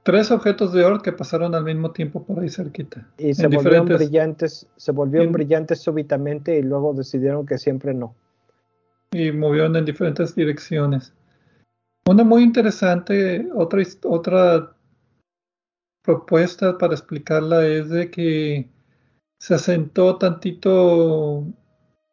[0.03, 3.09] Tres objetos de Oort que pasaron al mismo tiempo por ahí cerquita.
[3.17, 8.13] Y se volvieron brillantes, se volvieron brillantes súbitamente y luego decidieron que siempre no.
[9.13, 11.13] Y movieron en diferentes direcciones.
[12.09, 14.77] Una muy interesante, otra, otra
[16.03, 18.71] propuesta para explicarla es de que
[19.39, 21.45] se asentó tantito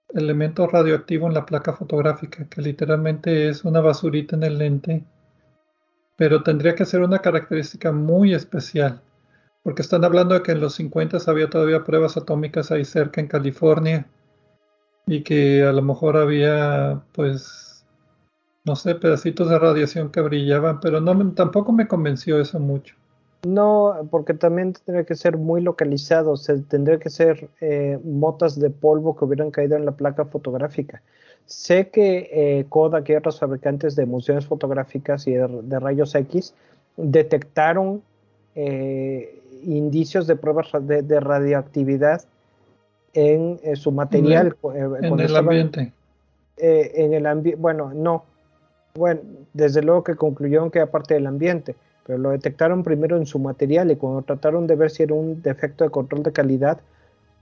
[0.09, 5.03] elemento radioactivo en la placa fotográfica, que literalmente es una basurita en el lente,
[6.17, 8.99] pero tendría que ser una característica muy especial,
[9.61, 13.27] porque están hablando de que en los 50 había todavía pruebas atómicas ahí cerca en
[13.27, 14.07] California
[15.05, 17.62] y que a lo mejor había pues
[18.65, 22.95] no sé, pedacitos de radiación que brillaban, pero no tampoco me convenció eso mucho.
[23.45, 28.69] No, porque también tendría que ser muy localizado, se tendría que ser eh, motas de
[28.69, 31.01] polvo que hubieran caído en la placa fotográfica.
[31.45, 36.53] Sé que eh, Kodak y otros fabricantes de emulsiones fotográficas y de, rayos X
[36.95, 38.01] detectaron
[38.55, 42.21] eh, indicios de pruebas de, radioactividad
[43.13, 44.55] en su material.
[44.73, 45.91] En el, ambiente.
[46.57, 48.23] en el ambiente, bueno, no.
[48.95, 49.21] Bueno,
[49.53, 51.75] desde luego que concluyeron que era parte del ambiente
[52.05, 55.41] pero lo detectaron primero en su material y cuando trataron de ver si era un
[55.41, 56.79] defecto de control de calidad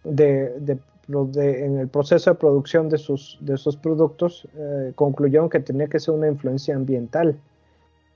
[0.03, 5.99] de, en el proceso de producción de sus, de productos, eh, concluyeron que tenía que
[5.99, 7.35] ser una influencia ambiental.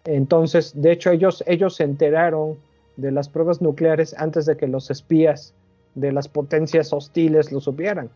[0.06, 2.58] Entonces, de hecho, ellos, ellos se enteraron
[2.96, 5.54] de las pruebas nucleares antes de que los espías
[5.96, 8.10] de las potencias hostiles lo supieran.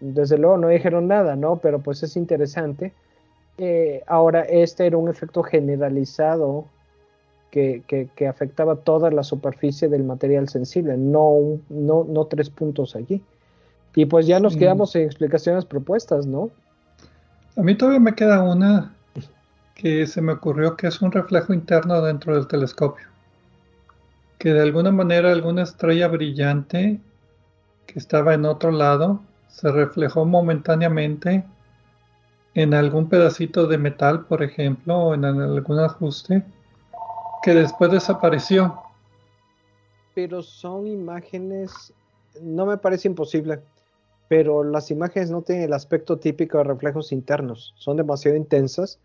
[0.00, 1.56] Desde luego no dijeron nada, ¿no?
[1.56, 2.92] Pero pues es interesante.
[3.62, 6.64] Eh, ahora, este era un efecto generalizado
[7.50, 7.82] que,
[8.26, 13.22] afectaba toda la superficie del material sensible, no, no, no tres puntos allí.
[13.94, 16.48] Y pues ya nos quedamos en explicaciones propuestas, ¿no?
[17.54, 18.94] A mí todavía me queda una
[19.74, 23.08] que se me ocurrió que es un reflejo interno dentro del telescopio.
[24.38, 26.98] Que de alguna manera alguna estrella brillante
[27.84, 31.44] que estaba en otro lado se reflejó momentáneamente
[32.54, 36.44] en algún pedacito de metal, por ejemplo, o en algún ajuste
[37.42, 38.82] que después desapareció.
[40.14, 41.92] Pero son imágenes,
[42.42, 43.60] no me parece imposible,
[44.28, 48.98] pero las imágenes no tienen el aspecto típico de reflejos internos, son demasiado intensas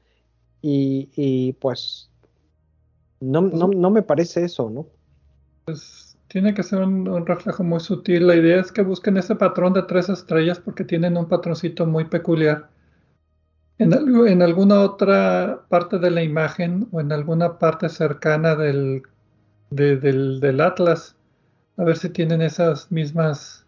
[0.62, 2.10] y, pues
[3.20, 4.88] no, no, me parece eso, ¿no?
[5.66, 8.26] Pues tiene que ser un, reflejo muy sutil.
[8.26, 12.06] La idea es que busquen ese patrón de tres estrellas porque tienen un patroncito muy
[12.06, 12.70] peculiar
[13.78, 19.04] en, alguna otra parte de la imagen o en alguna parte cercana del,
[19.70, 21.16] del, atlas,
[21.78, 23.66] a ver si tienen esas mismas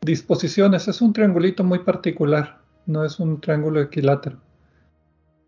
[0.00, 0.88] disposiciones.
[0.88, 4.38] Es un triangulito muy particular, no es un triángulo equilátero.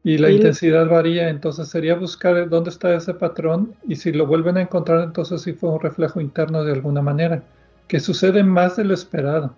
[0.04, 4.56] Y la intensidad varía, entonces sería buscar dónde está ese patrón y si lo vuelven
[4.56, 7.44] a encontrar, entonces sí fue un reflejo interno de alguna manera,
[7.86, 9.54] que sucede más de lo esperado.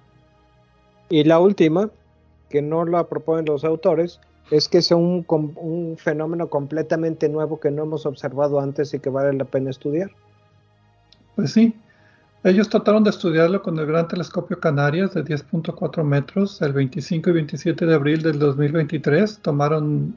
[1.08, 1.88] Y la última,
[2.54, 4.20] que no la proponen los autores
[4.52, 9.32] es que sea un, fenómeno completamente nuevo que no hemos observado antes y que vale
[9.36, 10.12] la pena estudiar.
[11.34, 11.74] Pues sí,
[12.44, 17.32] ellos trataron de estudiarlo con el Gran Telescopio Canarias de 10.4 metros el 25 y
[17.32, 19.40] 27 de abril del 2023.
[19.40, 20.16] Tomaron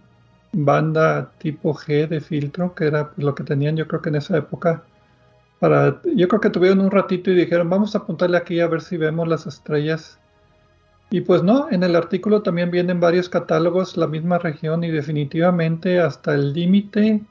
[0.51, 4.37] banda tipo G de filtro, que era lo que tenían yo creo que en esa
[4.37, 4.83] época.
[5.57, 8.81] Para, yo creo que tuvieron un ratito y dijeron, vamos a apuntarle aquí a ver
[8.81, 10.19] si vemos las estrellas
[11.09, 15.99] y pues no, en el artículo también vienen varios catálogos, la misma región y definitivamente
[15.99, 17.23] hasta el límite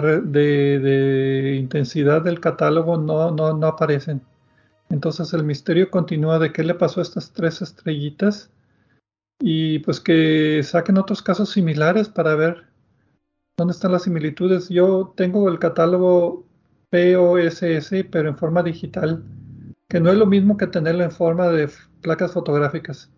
[0.00, 4.22] de, intensidad del catálogo no, no, no aparecen.
[4.88, 8.50] Entonces el misterio continúa de qué le pasó a estas tres estrellitas
[9.40, 12.66] y pues que saquen otros casos similares para ver
[13.56, 14.68] dónde están las similitudes.
[14.68, 16.44] Yo tengo el catálogo
[16.90, 19.24] POSS pero en forma digital,
[19.92, 21.68] que no es lo mismo que tenerlo en forma de
[22.00, 23.10] placas fotográficas.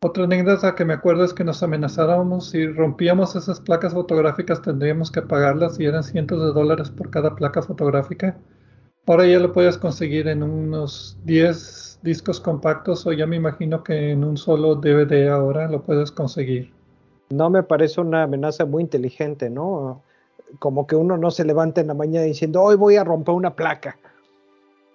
[0.00, 5.10] Otra anécdota que me acuerdo es que nos amenazábamos si rompíamos esas placas fotográficas tendríamos
[5.10, 8.38] que pagarlas y eran cientos de dólares por cada placa fotográfica
[9.06, 14.12] Ahora ya lo puedes conseguir en unos 10 discos compactos o ya me imagino que
[14.12, 16.72] en un solo DVD ahora lo puedes conseguir.
[17.28, 20.02] No me parece una amenaza muy inteligente, ¿no?
[20.58, 23.54] Como que uno no se levante en la mañana diciendo, hoy voy a romper una
[23.54, 23.98] placa.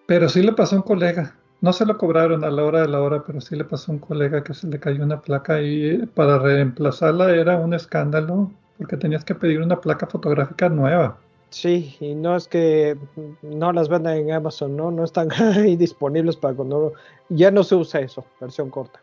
[0.06, 1.36] Pero sí le pasó a un colega.
[1.62, 3.96] No se lo cobraron a la hora de la hora, pero sí le pasó a
[3.96, 8.98] un colega que se le cayó una placa y para reemplazarla era un escándalo porque
[8.98, 11.18] tenías que pedir una placa fotográfica nueva.
[11.52, 12.98] Sí, y no es que
[13.44, 14.92] no las vendan en Amazon, ¿no?
[14.92, 16.94] No están ahí disponibles para cuando
[17.30, 19.00] ya no se usa eso, versión corta.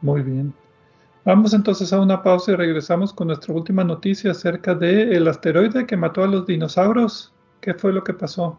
[0.00, 0.52] Muy bien.
[1.24, 5.96] Vamos entonces a una pausa y regresamos con nuestra última noticia acerca del asteroide que
[5.96, 7.32] mató a los dinosaurios.
[7.60, 8.58] ¿Qué fue lo que pasó?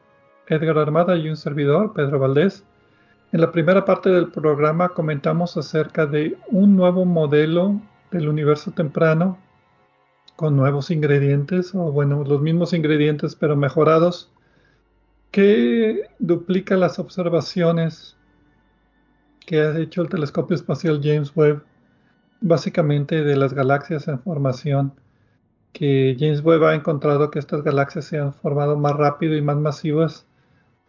[0.51, 2.65] Edgar Armada y un servidor, Pedro Valdés.
[3.31, 7.79] En la primera parte del programa comentamos acerca de un nuevo modelo
[8.11, 9.37] del universo temprano
[10.35, 14.29] con nuevos ingredientes, o bueno, los mismos ingredientes pero mejorados,
[15.31, 18.17] que duplica las observaciones
[19.45, 21.63] que ha hecho el telescopio espacial James Webb,
[22.41, 24.93] básicamente de las galaxias en formación,
[25.71, 29.55] que James Webb ha encontrado que estas galaxias se han formado más rápido y más
[29.55, 30.25] masivas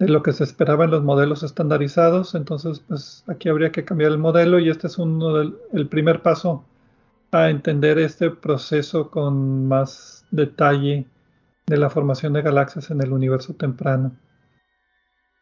[0.02, 2.34] de lo que se esperaba en los modelos estandarizados.
[2.34, 6.22] Entonces, pues aquí habría que cambiar el modelo y este es uno del, el primer
[6.22, 6.64] paso
[7.30, 11.06] a entender este proceso con más detalle
[11.66, 14.16] de la formación de galaxias en el universo temprano.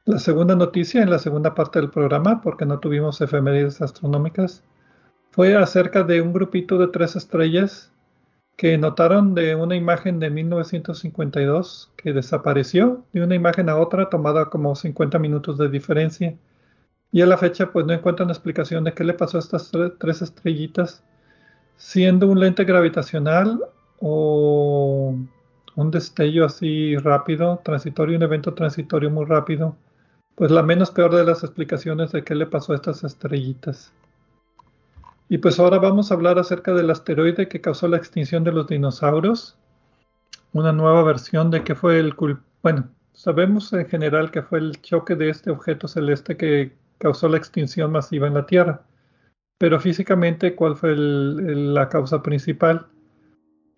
[0.04, 4.62] La segunda noticia en la segunda parte del programa, porque no tuvimos efemérides astronómicas,
[5.30, 7.92] fue acerca de un grupito de tres estrellas
[8.60, 14.50] que notaron de una imagen de 1952 que desapareció de una imagen a otra tomada
[14.50, 16.36] como 50 minutos de diferencia.
[17.10, 20.20] Y a la fecha pues no encuentran explicación de qué le pasó a estas tres
[20.20, 21.02] estrellitas,
[21.78, 23.64] siendo un lente gravitacional
[23.98, 25.14] o
[25.76, 29.74] un destello así rápido, transitorio, un evento transitorio muy rápido,
[30.34, 33.90] pues la menos peor de las explicaciones de qué le pasó a estas estrellitas.
[35.32, 38.66] Y pues ahora vamos a hablar acerca del asteroide que causó la extinción de los
[38.66, 39.56] dinosaurios.
[40.52, 42.16] Una nueva versión de qué fue el
[42.64, 47.36] bueno, sabemos en general que fue el choque de este objeto celeste que causó la
[47.36, 48.82] extinción masiva en la Tierra.
[49.56, 52.88] Pero físicamente, ¿cuál fue la causa principal?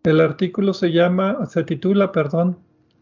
[0.04, 2.56] El artículo se llama, se titula, perdón,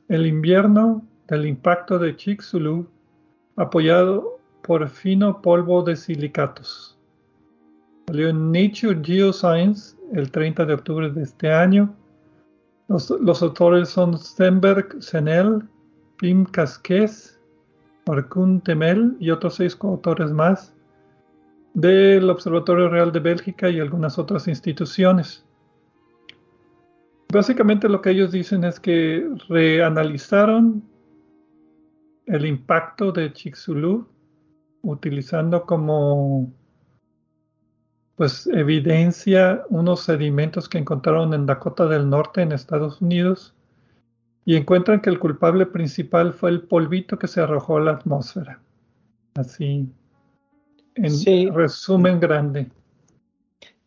[0.09, 2.91] El invierno del impacto de Chicxulub
[3.55, 7.00] apoyado por fino polvo de silicatos.
[8.11, 11.95] Salió en Nature Geoscience el 30 de octubre de este año.
[12.89, 15.63] Los, autores son Stenberg Senel,
[16.17, 17.41] Pim Casquez,
[18.09, 20.75] Marcun Temel y otros seis coautores más
[21.75, 25.47] del Observatorio Real de Bélgica y algunas otras instituciones.
[27.33, 30.83] Básicamente lo que ellos dicen es que reanalizaron
[32.27, 34.09] el impacto de Chicxulub
[34.83, 36.53] utilizando como
[38.21, 43.55] pues evidencia unos sedimentos que encontraron en Dakota del Norte, en Estados Unidos,
[44.45, 48.61] y encuentran que el culpable principal fue el polvito que se arrojó a la atmósfera.
[49.37, 49.89] Así,
[50.97, 52.71] en resumen grande.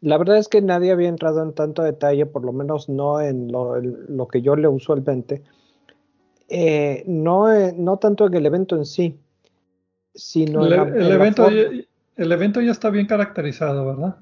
[0.01, 3.51] La verdad es que nadie había entrado en tanto detalle, por lo menos no en
[3.51, 5.43] lo, que yo le usualmente.
[6.49, 9.15] Eh, no, eh, no tanto en el evento en sí,
[10.15, 11.47] sino el, el evento
[12.17, 14.15] el evento ya está bien caracterizado, ¿verdad?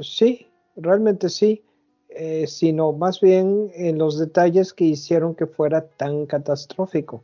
[0.00, 1.62] Sí, realmente sí,
[2.08, 7.22] eh, sino más bien en los detalles que hicieron que fuera tan catastrófico.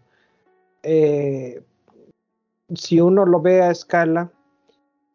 [0.82, 1.62] Eh,
[2.74, 4.30] si uno lo ve a escala,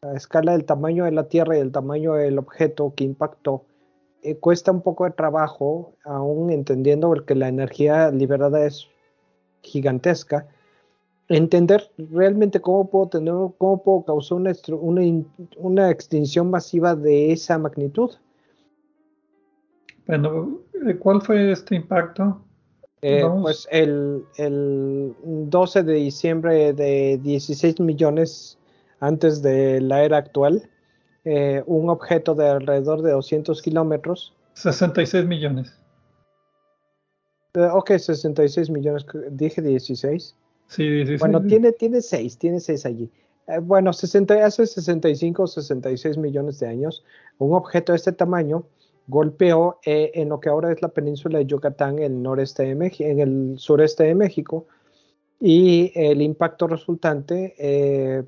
[0.01, 3.65] a escala del tamaño de la Tierra y el tamaño del objeto que impactó,
[4.21, 8.87] eh, cuesta un poco de trabajo, aún entendiendo que la energía liberada es
[9.61, 10.47] gigantesca,
[11.29, 14.53] entender realmente cómo puedo tener, cómo puedo causar una,
[15.57, 18.11] una, extinción masiva de esa magnitud.
[20.05, 22.41] Bueno, eh, ¿cuál fue este impacto?
[23.01, 28.57] Eh, pues el, 12 de diciembre de 16 millones
[28.99, 30.69] antes de la era actual,
[31.25, 34.33] eh, un objeto de alrededor de 200 kilómetros.
[34.53, 35.77] 66 millones.
[37.53, 40.35] ok, 66 millones, dije 16.
[40.73, 43.11] Sí, sí, bueno, tiene, tiene seis, tiene seis allí.
[43.47, 47.03] Eh, bueno, 60, hace 65 o 66 millones de años,
[47.37, 48.63] un objeto de este tamaño
[49.07, 52.73] golpeó eh, en lo que ahora es la península de Yucatán, en el noreste de
[52.73, 54.65] México, en el sureste de México,
[55.39, 58.23] y el impacto resultante eh,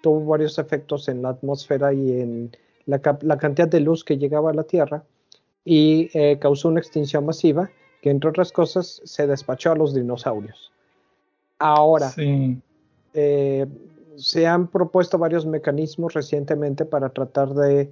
[0.00, 4.50] tuvo varios efectos en la atmósfera y en la, la, cantidad de luz que llegaba
[4.50, 5.04] a la Tierra
[5.64, 7.70] y causó una extinción masiva
[8.00, 10.72] que, entre otras cosas, se despachó a los dinosaurios.
[11.62, 12.12] Ahora,
[13.14, 13.66] eh,
[14.16, 17.88] se han propuesto varios mecanismos recientemente para tratar de,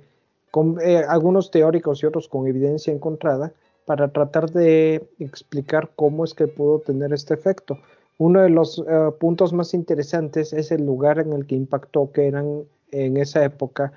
[0.51, 3.53] con, eh, algunos teóricos y otros con evidencia encontrada,
[3.87, 7.79] para tratar de explicar cómo es que pudo tener este efecto.
[8.19, 12.27] Uno de los eh, puntos más interesantes es el lugar en el que impactó, que
[12.27, 13.93] eran en esa época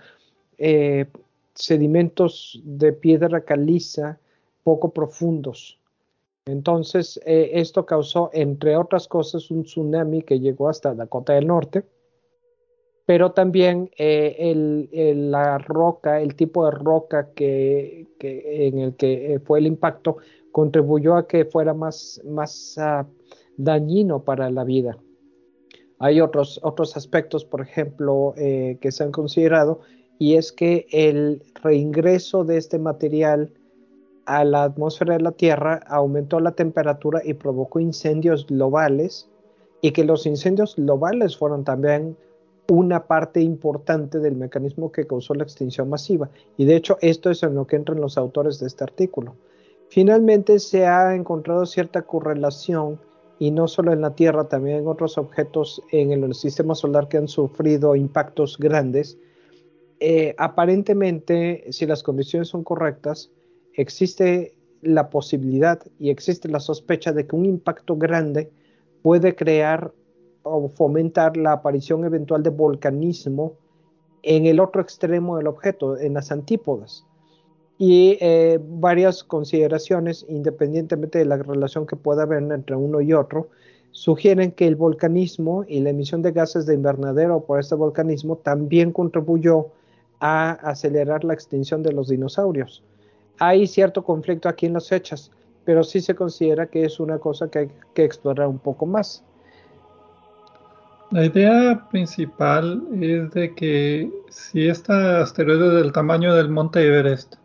[1.55, 4.19] sedimentos de piedra caliza
[4.63, 5.80] poco profundos.
[6.45, 11.85] Entonces, eh, esto causó, entre otras cosas, un tsunami que llegó hasta Dakota del Norte,
[13.05, 19.59] pero también eh, la roca, el tipo de roca que, en el que eh, fue
[19.59, 20.17] el impacto,
[20.51, 23.07] contribuyó a que fuera más, más ah,
[23.55, 24.97] dañino para la vida.
[25.99, 29.79] Hay otros, otros aspectos, por ejemplo, que se han considerado,
[30.19, 33.53] y es que el reingreso de este material
[34.26, 39.30] a la atmósfera de la Tierra aumentó la temperatura y provocó incendios globales
[39.82, 42.15] y que los incendios globales fueron también
[42.69, 46.30] una parte importante del mecanismo que causó la extinción masiva.
[46.57, 49.36] Y de hecho esto es en lo que entran los autores de este artículo.
[49.89, 52.99] Finalmente se ha encontrado cierta correlación
[53.39, 57.17] y no solo en la Tierra, también en otros objetos en el sistema solar que
[57.17, 59.17] han sufrido impactos grandes.
[59.99, 63.32] Eh, aparentemente, si las condiciones son correctas,
[63.74, 68.51] existe la posibilidad y existe la sospecha de que un impacto grande
[69.01, 69.93] puede crear
[70.43, 73.53] o fomentar la aparición eventual de volcanismo
[74.24, 77.05] en el otro extremo del objeto, en las antípodas.
[77.78, 83.49] Y eh, varias consideraciones, independientemente de la relación que pueda haber entre uno y otro,
[83.91, 88.91] sugieren que el volcanismo y la emisión de gases de invernadero por este volcanismo también
[88.91, 89.67] contribuyó
[90.19, 92.84] a acelerar la extinción de los dinosaurios
[93.47, 95.31] hay cierto conflicto aquí en las fechas,
[95.65, 99.23] pero sí se considera que es una cosa que hay que explorar un poco más.
[101.11, 107.35] La idea principal es de que si este asteroide del tamaño del monte Everest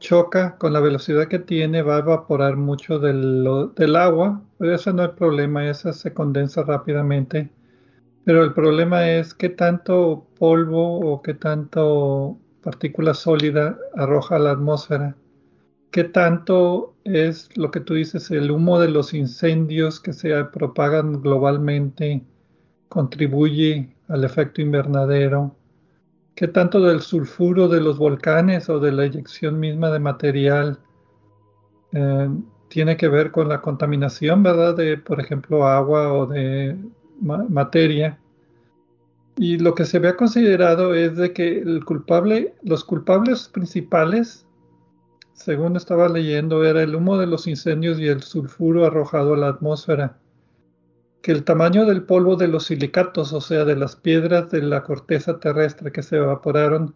[0.00, 5.04] choca con la velocidad que tiene, va a evaporar mucho del, agua, pero eso no
[5.04, 7.50] es el problema, esa se condensa rápidamente.
[8.24, 14.52] Pero el problema es qué tanto polvo o qué tanto partícula sólida arroja a la
[14.52, 15.16] atmósfera.
[15.90, 21.20] ¿Qué tanto es lo que tú dices, el humo de los incendios que se propagan
[21.20, 22.22] globalmente
[22.88, 25.54] contribuye al efecto invernadero?
[26.34, 30.78] ¿Qué tanto del sulfuro de los volcanes o de la eyección misma de material
[31.92, 32.30] eh,
[32.68, 34.74] tiene que ver con la contaminación, verdad?
[34.74, 36.78] De, por ejemplo, agua o de
[37.20, 38.18] materia.
[39.36, 44.46] Y lo que se había considerado es de que el culpable, los culpables principales,
[45.32, 49.48] según estaba leyendo, era el humo de los incendios y el sulfuro arrojado a la
[49.48, 50.18] atmósfera.
[51.22, 54.82] Que el tamaño del polvo de los silicatos, o sea, de las piedras de la
[54.82, 56.94] corteza terrestre que se evaporaron,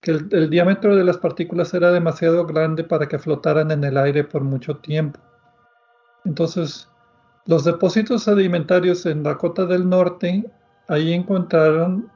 [0.00, 4.22] que el, diámetro de las partículas era demasiado grande para que flotaran en el aire
[4.22, 5.18] por mucho tiempo.
[6.26, 6.88] Entonces,
[7.46, 10.44] los depósitos sedimentarios en Dakota del Norte,
[10.88, 12.10] ahí encontraron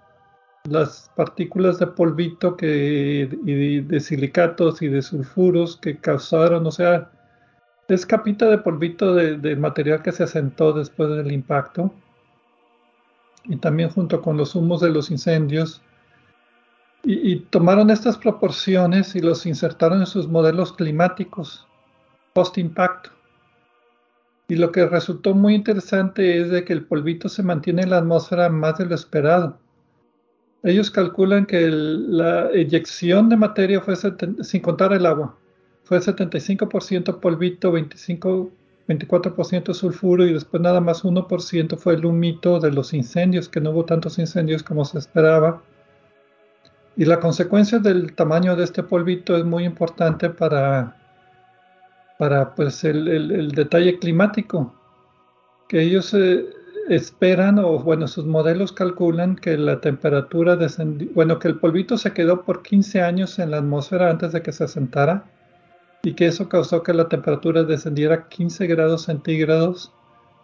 [0.64, 7.10] las partículas de polvito que, y de silicatos y de sulfuros que causaron, o sea,
[7.88, 11.92] es capita de polvito de, material que se asentó después del impacto.
[13.44, 15.80] Y también junto con los humos de los incendios.
[17.02, 21.66] Y, y tomaron estas proporciones y los insertaron en sus modelos climáticos
[22.34, 23.10] post-impacto.
[24.48, 27.98] Y lo que resultó muy interesante es de que el polvito se mantiene en la
[27.98, 29.58] atmósfera más de lo esperado.
[30.62, 35.36] Ellos calculan que la eyección de materia fue sin contar el agua,
[35.84, 38.50] fue 75% polvito, 25,
[38.88, 43.70] 24% sulfuro y después nada más 1% fue el humito de los incendios, que no
[43.70, 45.62] hubo tantos incendios como se esperaba.
[46.96, 50.96] Y la consecuencia del tamaño de este polvito es muy importante para,
[52.18, 54.74] para pues, el, detalle climático,
[55.68, 56.46] que ellos eh,
[56.88, 62.12] esperan, o bueno, sus modelos calculan que la temperatura descendió, bueno, que el polvito se
[62.12, 65.24] quedó por 15 años en la atmósfera antes de que se asentara
[66.02, 69.92] y que eso causó que la temperatura descendiera 15 grados centígrados,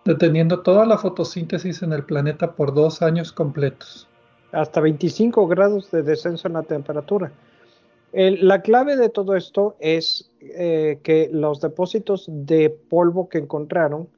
[0.05, 4.07] deteniendo toda la fotosíntesis en el planeta por dos años completos.
[4.53, 7.33] Hasta 25 grados de descenso en la temperatura.
[8.15, 14.09] La clave de todo esto es eh, que los depósitos de polvo que encontraron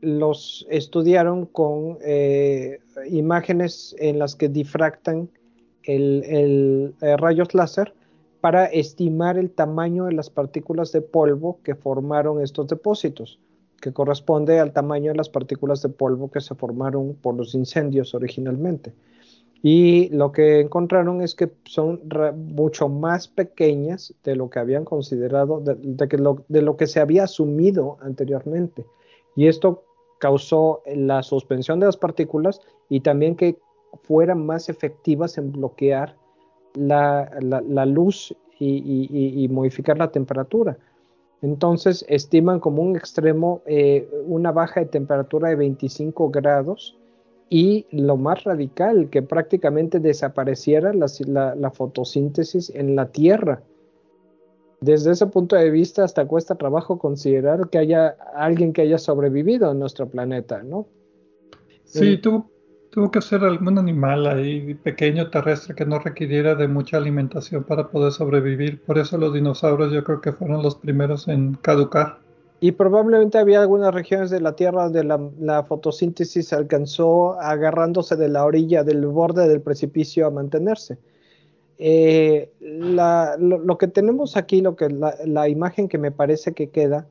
[0.00, 5.30] los estudiaron con eh, imágenes en las que difractan
[5.84, 7.94] el, eh, rayos láser
[8.40, 13.38] para estimar el tamaño de las partículas de polvo que formaron estos depósitos,
[13.80, 18.14] que corresponde al tamaño de las partículas de polvo que se formaron por los incendios
[18.14, 18.92] originalmente.
[19.62, 22.02] Y lo que encontraron es que son
[22.34, 28.84] mucho más pequeñas de lo que habían considerado, de, lo que se había asumido anteriormente.
[29.36, 29.84] Y esto
[30.18, 33.56] causó la suspensión de las partículas y también que
[34.02, 36.16] fueran más efectivas en bloquear
[36.74, 37.30] la,
[37.86, 40.76] luz y, modificar la temperatura.
[41.40, 46.96] Entonces estiman como un extremo eh, una baja de temperatura de 25 grados
[47.52, 53.62] y lo más radical, que prácticamente desapareciera la, fotosíntesis en la Tierra.
[54.80, 59.70] Desde ese punto de vista, hasta cuesta trabajo considerar que haya alguien que haya sobrevivido
[59.70, 60.86] en nuestro planeta, ¿no?
[61.84, 62.46] Sí, tú
[62.92, 67.88] Tuvo que ser algún animal ahí pequeño terrestre que no requiriera de mucha alimentación para
[67.88, 68.82] poder sobrevivir.
[68.82, 72.21] Por eso los dinosaurios yo creo que fueron los primeros en caducar.
[72.62, 78.44] Y probablemente había algunas regiones de la Tierra donde la, fotosíntesis alcanzó agarrándose de la
[78.44, 80.96] orilla del borde del precipicio a mantenerse.
[81.78, 87.08] Eh, lo, que tenemos aquí, lo que la imagen que me parece que queda,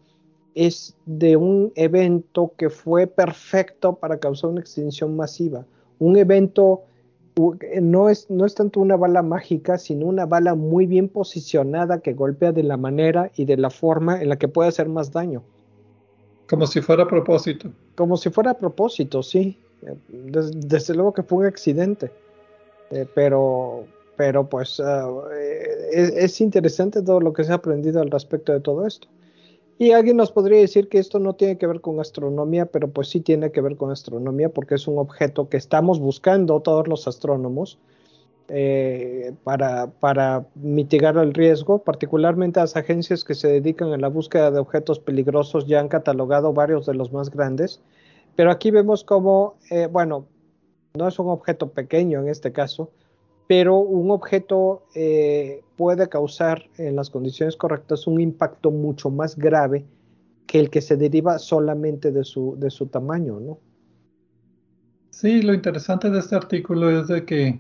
[0.56, 5.66] es de un evento que fue perfecto para causar una extinción masiva.
[6.00, 6.84] Un evento
[7.82, 12.14] no es, no es tanto una bala mágica, sino una bala muy bien posicionada que
[12.14, 15.44] golpea de la manera y de la forma en la que puede hacer más daño.
[16.50, 17.72] Como si fuera a propósito.
[17.96, 19.58] Como si fuera a propósito, sí.
[20.10, 22.12] Desde, luego que fue un accidente.
[22.92, 23.86] Eh, pero,
[24.18, 28.86] pero pues eh, es interesante todo lo que se ha aprendido al respecto de todo
[28.86, 29.08] esto.
[29.82, 33.10] Y alguien nos podría decir que esto no tiene que ver con astronomía, pero pues
[33.10, 37.08] sí tiene que ver con astronomía porque es un objeto que estamos buscando todos los
[37.08, 37.80] astrónomos
[38.48, 41.80] eh, para, mitigar el riesgo.
[41.80, 46.54] Particularmente las agencias que se dedican a la búsqueda de objetos peligrosos ya han catalogado
[46.54, 47.82] varios de los más grandes.
[48.36, 50.28] Pero aquí vemos como, eh, bueno,
[50.94, 52.92] no es un objeto pequeño en este caso,
[53.52, 59.86] pero un objeto eh, puede causar en las condiciones correctas un impacto mucho más grave
[60.48, 63.60] que el que se deriva solamente de su, de su tamaño, ¿no?
[65.10, 67.60] Sí, lo interesante de este artículo es de que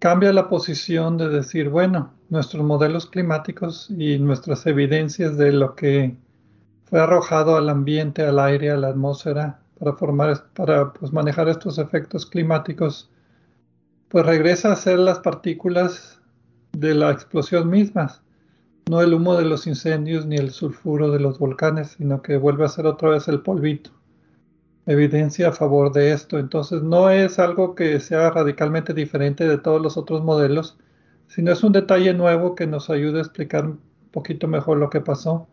[0.00, 6.14] cambia la posición de decir, bueno, nuestros modelos climáticos y nuestras evidencias de lo que
[6.84, 11.78] fue arrojado al ambiente, al aire, a la atmósfera para formar, para pues, manejar estos
[11.78, 13.08] efectos climáticos
[14.10, 16.20] pues regresa a ser las partículas
[16.72, 18.22] de la explosión mismas,
[18.90, 22.64] no el humo de los incendios ni el sulfuro de los volcanes, sino que vuelve
[22.64, 23.92] a ser otra vez el polvito.
[24.86, 26.40] Evidencia a favor de esto.
[26.40, 30.76] Entonces no es algo que sea radicalmente diferente de todos los otros modelos,
[31.28, 33.80] sino es un detalle nuevo que nos ayuda a explicar un
[34.10, 35.46] poquito mejor lo que pasó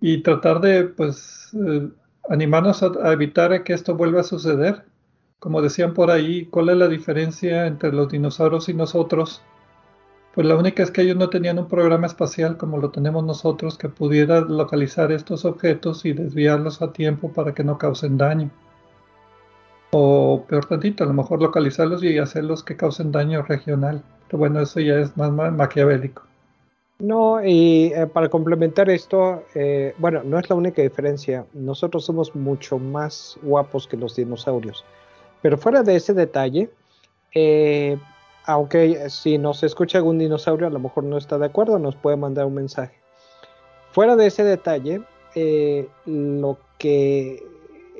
[0.00, 1.88] y tratar de pues eh,
[2.28, 4.84] animarnos a evitar que esto vuelva a suceder
[5.44, 9.42] como decían por ahí, ¿cuál es la diferencia entre los dinosaurios y nosotros?
[10.34, 13.76] Pues la única es que ellos no tenían un programa espacial como lo tenemos nosotros
[13.76, 18.50] que pudiera localizar estos objetos y desviarlos a tiempo para que no causen daño.
[19.90, 24.02] O peor tantito, a lo mejor localizarlos y hacerlos que causen daño regional.
[24.28, 26.22] Pero bueno, eso ya es más, maquiavélico.
[27.00, 31.44] No, y eh, para complementar esto, eh, bueno, no es la única diferencia.
[31.52, 34.86] Nosotros somos mucho más guapos que los dinosaurios.
[35.44, 36.70] Pero fuera de ese detalle,
[37.34, 37.98] eh,
[38.46, 42.16] aunque si nos escucha algún dinosaurio, a lo mejor no está de acuerdo, nos puede
[42.16, 42.94] mandar un mensaje.
[43.90, 45.02] Fuera de ese detalle,
[45.34, 47.46] eh, lo que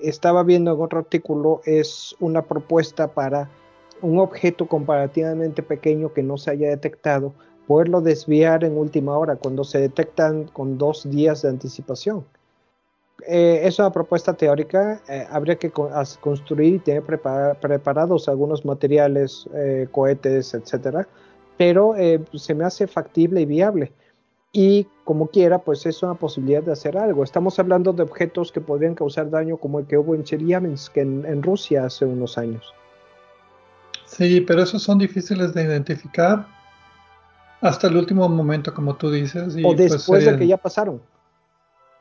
[0.03, 3.51] estaba viendo en otro artículo es una propuesta para
[4.01, 7.35] un objeto comparativamente pequeño que no se haya detectado,
[7.67, 12.25] poderlo desviar en última hora, cuando se detectan con dos días de anticipación.
[13.27, 19.89] Eh, es una propuesta teórica, eh, habría que construir y tener preparados algunos materiales, eh,
[19.91, 21.09] cohetes, etcétera,
[21.57, 21.95] pero
[22.35, 23.93] se me hace factible y viable.
[24.53, 27.25] Y como quiera, pues es una posibilidad de hacer algo.
[27.25, 31.25] Estamos hablando de objetos que podrían causar daño como el que hubo en Chelyabinsk, en,
[31.27, 32.73] en Rusia hace unos años.
[34.05, 36.47] Sí, pero esos son difíciles de identificar
[37.61, 39.57] hasta el último momento, como tú dices.
[39.57, 41.01] o pues, después de que ya pasaron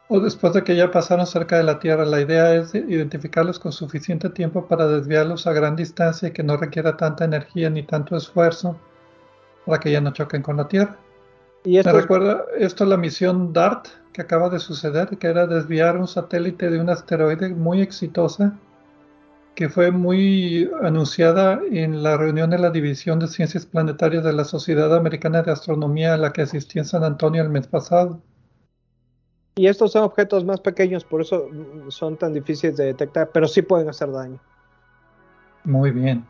[0.07, 2.05] o después de que ya pasaron cerca de la Tierra.
[2.05, 6.57] La idea es identificarlos con suficiente tiempo para desviarlos a gran distancia y que no
[6.57, 8.77] requiera tanta energía ni tanto esfuerzo
[9.65, 10.97] para que ya no choquen con la Tierra.
[11.65, 16.07] ¿Y Me recuerda esto la misión DART que acaba de suceder, que era desviar un
[16.07, 18.53] satélite de un asteroide muy exitosa,
[19.55, 24.43] que fue muy anunciada en la reunión de la División de Ciencias Planetarias de la
[24.43, 28.21] Sociedad Americana de Astronomía a la que asistí en San Antonio el mes pasado.
[29.55, 31.47] Y estos son objetos más pequeños, por eso
[31.89, 34.39] son tan difíciles de detectar, pero sí pueden hacer daño.
[35.63, 36.25] Muy bien.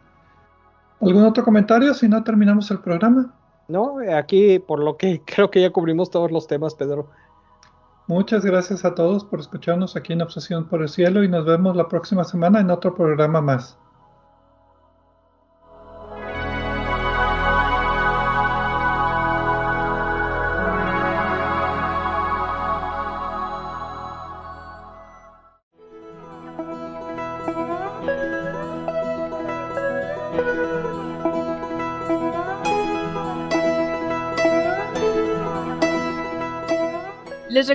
[1.01, 3.33] ¿Algún otro comentario si no terminamos el programa?
[3.67, 7.07] No, aquí por lo que creo que ya cubrimos todos los temas, Pedro.
[8.07, 11.75] Muchas gracias a todos por escucharnos aquí en Obsesión por el Cielo y nos vemos
[11.77, 13.77] la próxima semana en otro programa más.